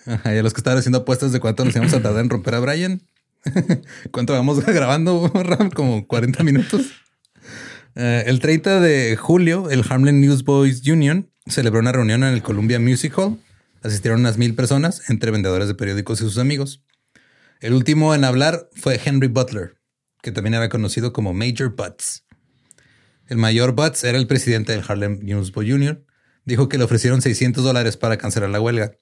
[0.06, 2.30] Ajá, y a los que estaban haciendo apuestas de cuánto nos íbamos a tardar en
[2.30, 3.02] romper a Brian.
[4.12, 5.70] ¿Cuánto vamos grabando, Ram?
[5.70, 6.82] Como 40 minutos.
[7.96, 12.78] Eh, el 30 de julio, el Harlem Newsboys Union celebró una reunión en el Columbia
[12.78, 13.38] Music Hall.
[13.82, 16.82] Asistieron unas mil personas, entre vendedores de periódicos y sus amigos.
[17.60, 19.75] El último en hablar fue Henry Butler,
[20.26, 22.24] que también era conocido como Major Butts.
[23.28, 26.04] El mayor Butts era el presidente del Harlem Newsboy Union.
[26.44, 28.98] Dijo que le ofrecieron 600 dólares para cancelar la huelga,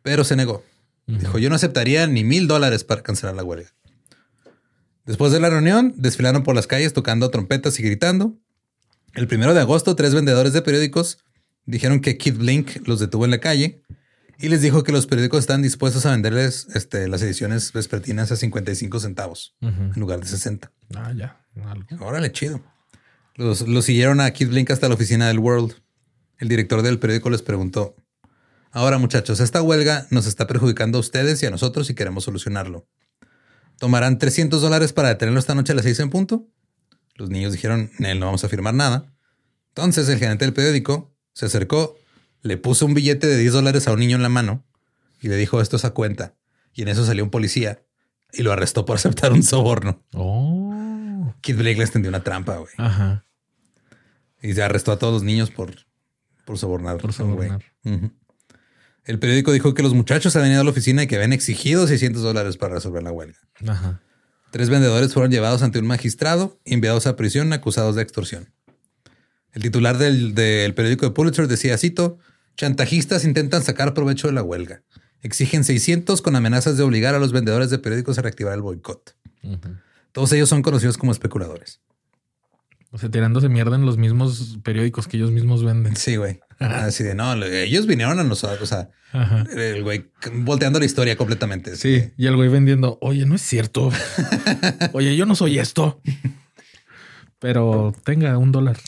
[0.00, 0.64] pero se negó.
[1.06, 3.74] Dijo, yo no aceptaría ni mil dólares para cancelar la huelga.
[5.04, 8.38] Después de la reunión, desfilaron por las calles tocando trompetas y gritando.
[9.12, 11.18] El primero de agosto, tres vendedores de periódicos
[11.66, 13.82] dijeron que Kid Blink los detuvo en la calle
[14.38, 18.36] y les dijo que los periódicos están dispuestos a venderles este, las ediciones vespertinas a
[18.36, 20.72] 55 centavos en lugar de 60.
[20.96, 21.40] Ah, ya.
[21.64, 21.86] Algo.
[22.04, 22.60] Órale, chido.
[23.36, 25.74] Los, los siguieron a Kid Blink hasta la oficina del World.
[26.38, 27.96] El director del periódico les preguntó,
[28.70, 32.88] ahora muchachos, esta huelga nos está perjudicando a ustedes y a nosotros y queremos solucionarlo.
[33.78, 36.48] ¿Tomarán 300 dólares para detenerlo esta noche a las 6 en punto?
[37.16, 39.12] Los niños dijeron, "Nel, no vamos a firmar nada.
[39.68, 41.96] Entonces el gerente del periódico se acercó,
[42.44, 44.64] le puso un billete de 10 dólares a un niño en la mano
[45.20, 46.34] y le dijo, esto es a cuenta.
[46.74, 47.82] Y en eso salió un policía
[48.32, 50.04] y lo arrestó por aceptar un soborno.
[50.12, 51.34] Oh.
[51.40, 52.72] Kid Blake les tendió una trampa, güey.
[52.76, 53.24] Ajá.
[54.42, 55.74] Y se arrestó a todos los niños por,
[56.44, 56.98] por sobornar.
[56.98, 57.64] Por sobornar.
[59.04, 61.86] El periódico dijo que los muchachos habían ido a la oficina y que habían exigido
[61.86, 63.38] 600 dólares para resolver la huelga.
[63.66, 64.02] Ajá.
[64.50, 68.52] Tres vendedores fueron llevados ante un magistrado y enviados a prisión acusados de extorsión.
[69.52, 72.18] El titular del, del periódico de Pulitzer decía, cito,
[72.56, 74.82] chantajistas intentan sacar provecho de la huelga.
[75.22, 79.16] Exigen 600 con amenazas de obligar a los vendedores de periódicos a reactivar el boicot.
[80.12, 81.80] Todos ellos son conocidos como especuladores.
[82.90, 85.96] O sea, tirándose mierda en los mismos periódicos que ellos mismos venden.
[85.96, 86.38] Sí, güey.
[86.60, 88.62] Así de no, ellos vinieron a nosotros.
[88.62, 88.90] O sea,
[89.56, 91.74] el güey volteando la historia completamente.
[91.74, 92.12] Sí.
[92.16, 93.90] Y el güey vendiendo, oye, no es cierto.
[94.92, 96.00] oye, yo no soy esto.
[97.40, 98.78] Pero tenga un dólar.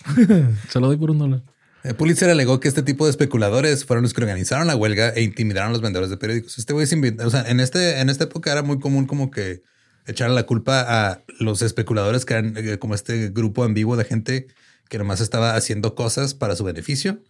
[0.68, 1.42] Se lo doy por un dólar.
[1.86, 5.22] Eh, Pulitzer alegó que este tipo de especuladores fueron los que organizaron la huelga e
[5.22, 6.58] intimidaron a los vendedores de periódicos.
[6.58, 9.62] Este güey o sea, en este, en esta época era muy común como que
[10.06, 14.48] echar la culpa a los especuladores que eran eh, como este grupo ambiguo de gente
[14.88, 17.22] que nomás estaba haciendo cosas para su beneficio.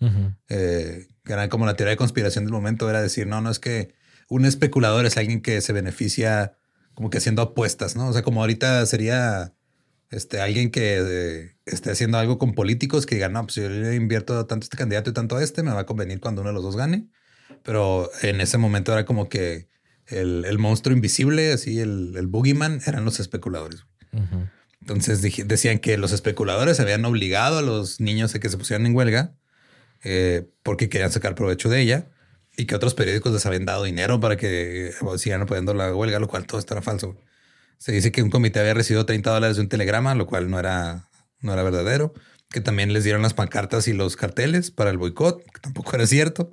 [0.48, 3.58] Eh, que era como la teoría de conspiración del momento, era decir, no, no es
[3.58, 3.94] que
[4.28, 6.56] un especulador es alguien que se beneficia
[6.94, 8.08] como que haciendo apuestas, ¿no?
[8.08, 9.54] O sea, como ahorita sería
[10.10, 13.94] este, alguien que eh, esté haciendo algo con políticos que digan, no, pues yo le
[13.94, 16.50] invierto tanto a este candidato y tanto a este, me va a convenir cuando uno
[16.50, 17.08] de los dos gane.
[17.62, 19.68] Pero en ese momento era como que
[20.06, 23.84] el, monstruo invisible, así el, el boogeyman, eran los especuladores.
[24.80, 28.94] Entonces decían que los especuladores habían obligado a los niños a que se pusieran en
[28.94, 29.34] huelga
[30.04, 32.06] eh, porque querían sacar provecho de ella
[32.56, 36.28] y que otros periódicos les habían dado dinero para que sigan apoyando la huelga, lo
[36.28, 37.16] cual todo esto era falso.
[37.78, 40.58] Se dice que un comité había recibido 30 dólares de un telegrama, lo cual no
[40.58, 41.08] era,
[41.40, 42.14] no era verdadero.
[42.50, 46.06] Que también les dieron las pancartas y los carteles para el boicot, que tampoco era
[46.06, 46.52] cierto.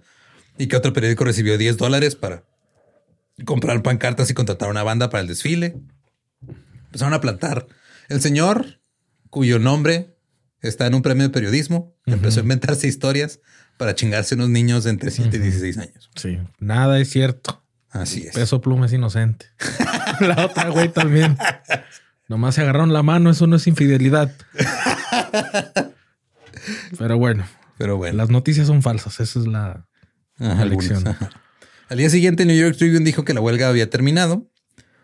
[0.57, 2.43] Y que otro periódico recibió 10 dólares para
[3.45, 5.79] comprar pancartas y contratar una banda para el desfile.
[6.85, 7.67] Empezaron a plantar.
[8.09, 8.81] El señor,
[9.29, 10.15] cuyo nombre
[10.61, 13.39] está en un premio de periodismo, empezó a inventarse historias
[13.77, 16.09] para chingarse unos niños de entre 7 y 16 años.
[16.15, 17.63] Sí, nada es cierto.
[17.89, 18.33] Así es.
[18.33, 19.47] Peso pluma es inocente.
[20.19, 21.37] la otra güey también.
[22.27, 24.31] Nomás se agarraron la mano, eso no es infidelidad.
[26.97, 27.45] Pero bueno.
[27.77, 28.17] Pero bueno.
[28.17, 29.19] Las noticias son falsas.
[29.19, 29.85] Esa es la,
[30.65, 31.03] lección.
[31.89, 34.49] Al día siguiente, New York Tribune dijo que la huelga había terminado.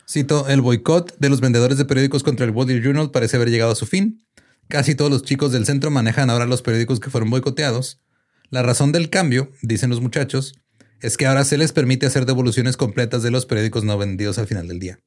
[0.10, 3.74] Cito, el boicot de los vendedores de periódicos contra el Body Journal parece haber llegado
[3.74, 4.26] a su fin.
[4.68, 8.02] Casi todos los chicos del centro manejan ahora los periódicos que fueron boicoteados.
[8.50, 10.56] La razón del cambio, dicen los muchachos,
[11.02, 14.48] es que ahora se les permite hacer devoluciones completas de los periódicos no vendidos al
[14.48, 15.00] final del día.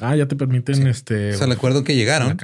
[0.00, 1.34] Ah, ya te permiten este.
[1.34, 2.38] O sea, el acuerdo que llegaron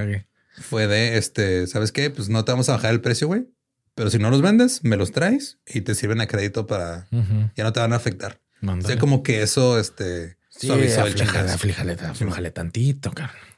[0.61, 2.11] fue de este, ¿sabes qué?
[2.11, 3.47] Pues no te vamos a bajar el precio, güey.
[3.95, 7.09] Pero si no los vendes, me los traes y te sirven a crédito para
[7.57, 8.41] ya no te van a afectar.
[8.63, 11.15] O sea, como que eso este sí, suavizó el
[12.53, 13.56] tantito, carnal.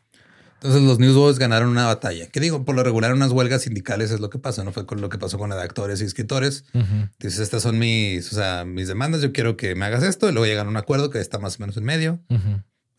[0.60, 2.26] Entonces los Newsboys ganaron una batalla.
[2.26, 5.00] Que digo, por lo regular unas huelgas sindicales es lo que pasa, no fue con
[5.00, 6.64] lo que pasó con actores y escritores.
[7.20, 10.32] Dices, estas son mis, o sea, mis demandas, yo quiero que me hagas esto y
[10.32, 12.20] luego llegan a un acuerdo que está más o menos en medio.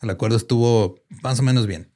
[0.00, 1.92] El acuerdo estuvo más o menos bien.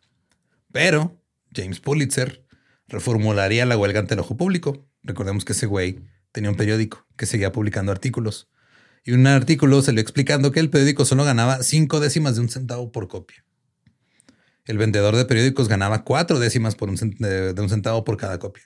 [0.71, 1.19] Pero
[1.55, 2.45] James Pulitzer
[2.87, 4.87] reformularía la huelga ante el ojo público.
[5.03, 6.01] Recordemos que ese güey
[6.31, 8.51] tenía un periódico que seguía publicando artículos.
[9.03, 12.93] Y un artículo salió explicando que el periódico solo ganaba cinco décimas de un centavo
[12.93, 13.45] por copia
[14.67, 18.65] el vendedor de periódicos ganaba cuatro décimas por un de, un centavo por cada copia.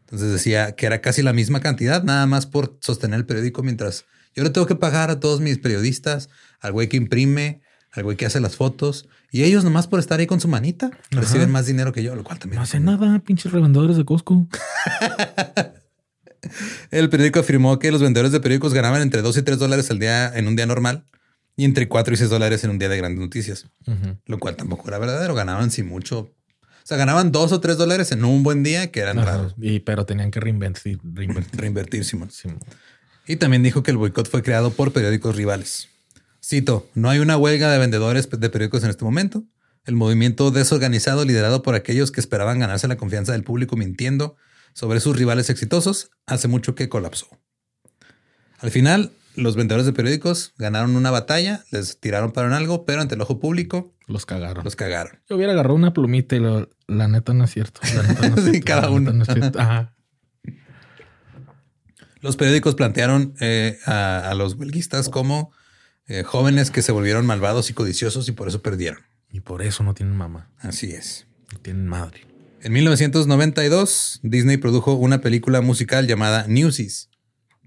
[0.00, 4.06] Entonces decía que era casi la misma cantidad, nada más por sostener el periódico, mientras
[4.34, 6.28] yo le tengo que pagar a todos mis periodistas,
[6.60, 7.62] al güey que imprime,
[7.92, 10.90] al güey que hace las fotos, y ellos nomás por estar ahí con su manita
[11.10, 12.56] reciben más dinero que yo, lo cual también.
[12.56, 14.48] No hace nada, pinches revendedores de Costco.
[16.90, 20.00] el periódico afirmó que los vendedores de periódicos ganaban entre 2 y 3 dólares al
[20.00, 21.04] día en un día normal
[21.60, 23.66] y entre 4 y 6 dólares en un día de grandes noticias,
[24.24, 25.34] lo cual tampoco era verdadero.
[25.34, 26.20] Ganaban si mucho.
[26.20, 29.54] O sea, ganaban 2 o 3 dólares en un buen día que eran raros.
[29.60, 30.98] Y, pero tenían que reinvertir.
[31.52, 32.30] Reinvertir, Simón.
[33.26, 35.88] Y también dijo que el boicot fue creado por periódicos rivales.
[36.42, 39.44] Cito, no hay una huelga de vendedores de periódicos en este momento.
[39.84, 44.36] El movimiento desorganizado liderado por aquellos que esperaban ganarse la confianza del público mintiendo
[44.72, 47.28] sobre sus rivales exitosos hace mucho que colapsó.
[48.60, 53.00] Al final, los vendedores de periódicos ganaron una batalla, les tiraron para en algo, pero
[53.00, 54.64] ante el ojo público los cagaron.
[54.64, 55.20] Los cagaron.
[55.28, 57.80] Yo hubiera agarrado una plumita y la neta no es cierto.
[57.94, 59.12] La neta no es sí, cada uno.
[62.20, 65.52] Los periódicos plantearon eh, a, los huelguistas como
[66.06, 69.00] eh, jóvenes que se volvieron malvados y codiciosos y por eso perdieron.
[69.30, 70.50] Y por eso no tienen mamá.
[70.58, 71.26] Así es.
[71.52, 72.26] No tienen madre.
[72.62, 77.09] En 1992, Disney produjo una película musical llamada Newsies,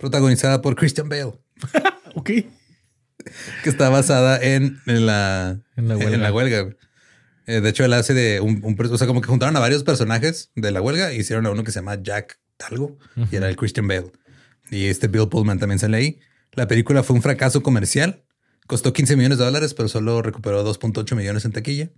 [0.03, 1.31] protagonizada por Christian Bale.
[2.15, 2.25] ok.
[2.25, 6.75] Que está basada en, la, en la huelga.
[7.45, 10.51] Eh, de hecho, él hace de un, O sea, como que juntaron a varios personajes
[10.55, 12.97] de la huelga e hicieron a uno que se llama Jack Talgo
[13.31, 14.11] y era el Christian Bale.
[14.69, 16.19] Y este Bill Pullman también sale ahí.
[16.51, 18.25] La película fue un fracaso comercial.
[18.67, 21.91] Costó 15 millones de dólares, pero solo recuperó 2.8 millones en taquilla.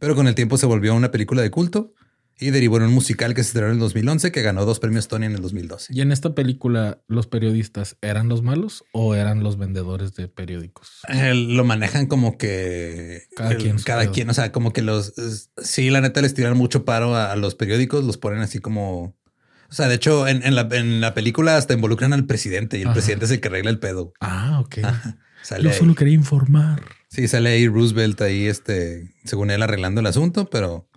[0.00, 1.94] Pero con el tiempo se volvió una película de culto
[2.38, 5.08] y derivó en un musical que se estrenó en el 2011 que ganó dos premios
[5.08, 5.94] Tony en el 2012.
[5.94, 11.00] ¿Y en esta película los periodistas eran los malos o eran los vendedores de periódicos?
[11.34, 15.14] lo manejan como que cada quien, cada quien, o sea, como que los
[15.56, 19.16] sí, la neta les tiran mucho paro a, los periódicos, los ponen así como
[19.70, 22.92] O sea, de hecho, en, la, en la película hasta involucran al presidente y el
[22.92, 24.12] presidente es el que arregla el pedo.
[24.20, 24.78] Ah, ok.
[25.62, 26.82] Yo solo quería informar.
[27.08, 30.88] Sí, sale ahí Roosevelt ahí, este, según él arreglando el asunto, pero,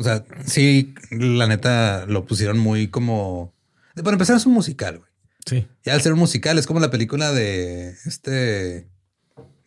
[0.00, 3.54] o sea, sí, la neta lo pusieron muy como,
[3.94, 5.10] para empezar es un musical, güey.
[5.46, 5.68] Sí.
[5.84, 8.88] Y al ser un musical es como la película de este,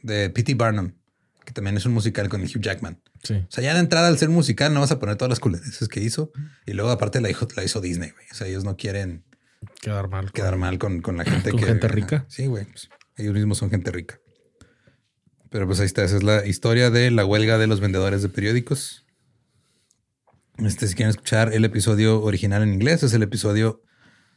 [0.01, 0.55] de P.T.
[0.55, 0.93] Barnum,
[1.45, 2.99] que también es un musical con Hugh Jackman.
[3.23, 3.35] Sí.
[3.35, 5.87] O sea, ya de entrada al ser musical no vas a poner todas las culereces
[5.87, 6.31] que hizo.
[6.65, 8.25] Y luego aparte la hizo, la hizo Disney, güey.
[8.31, 9.23] O sea, ellos no quieren
[9.81, 10.31] quedar mal.
[10.31, 12.25] Quedar mal con, la gente ¿Con gente rica.
[12.27, 12.65] Sí, güey.
[12.65, 14.19] Pues, ellos mismos son gente rica.
[15.49, 16.03] Pero pues ahí está.
[16.03, 19.02] Esa es la historia de la huelga de los vendedores de periódicos.
[20.57, 23.81] Este, si quieren escuchar el episodio original en inglés, es el episodio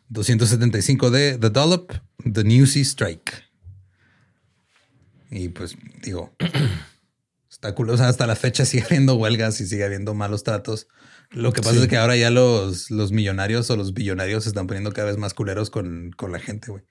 [0.08, 1.92] 275 de The Dollop,
[2.24, 3.44] The Newsy Strike.
[5.30, 6.34] Y pues digo,
[7.50, 7.90] está cool.
[7.90, 10.88] O sea, hasta la fecha sigue habiendo huelgas y sigue habiendo malos tratos.
[11.30, 14.66] Lo que pasa es que ahora ya los, los millonarios o los billonarios se están
[14.66, 16.84] poniendo cada vez más culeros con, con la gente, güey.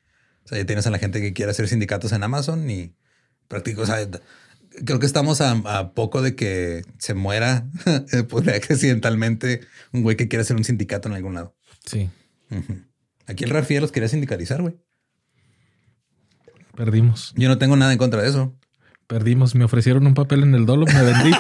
[0.44, 2.96] O sea, ya tienes a la gente que quiere hacer sindicatos en Amazon y
[3.48, 4.08] práctico, o sea,
[4.84, 7.68] creo que estamos a, poco de que se muera,
[8.30, 9.62] podría que accidentalmente,
[9.92, 11.56] un güey que quiere hacer un sindicato en algún lado.
[11.86, 12.10] Sí.
[13.28, 14.76] Aquí el Rafael los quería sindicalizar, güey.
[16.76, 17.34] Perdimos.
[17.38, 18.54] Yo no tengo nada en contra de eso.
[19.08, 19.56] Perdimos.
[19.56, 21.32] Me ofrecieron un papel en el dolo, me vendí.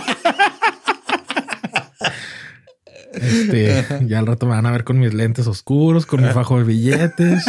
[3.13, 6.57] este, ya al rato me van a ver con mis lentes oscuros, con mi fajo
[6.57, 7.43] de billetes.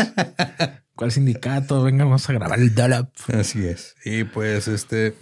[0.97, 1.83] ¿Cuál sindicato?
[1.83, 3.11] Venga, vamos a grabar el Dolop.
[3.33, 3.95] Así es.
[4.05, 5.15] Y pues este.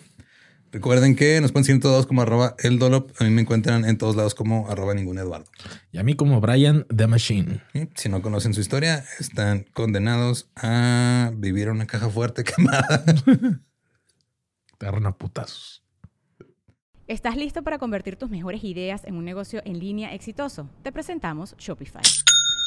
[0.75, 3.13] Recuerden que nos pueden seguir todos como arroba el Dolop.
[3.21, 5.47] A mí me encuentran en todos lados como arroba ningún Eduardo.
[5.93, 7.63] Y a mí como Brian The Machine.
[7.95, 13.05] si no conocen su historia, están condenados a vivir en una caja fuerte quemada.
[14.79, 15.85] Te agarran a putazos.
[17.07, 20.69] ¿Estás listo para convertir tus mejores ideas en un negocio en línea exitoso?
[20.83, 22.03] Te presentamos Shopify.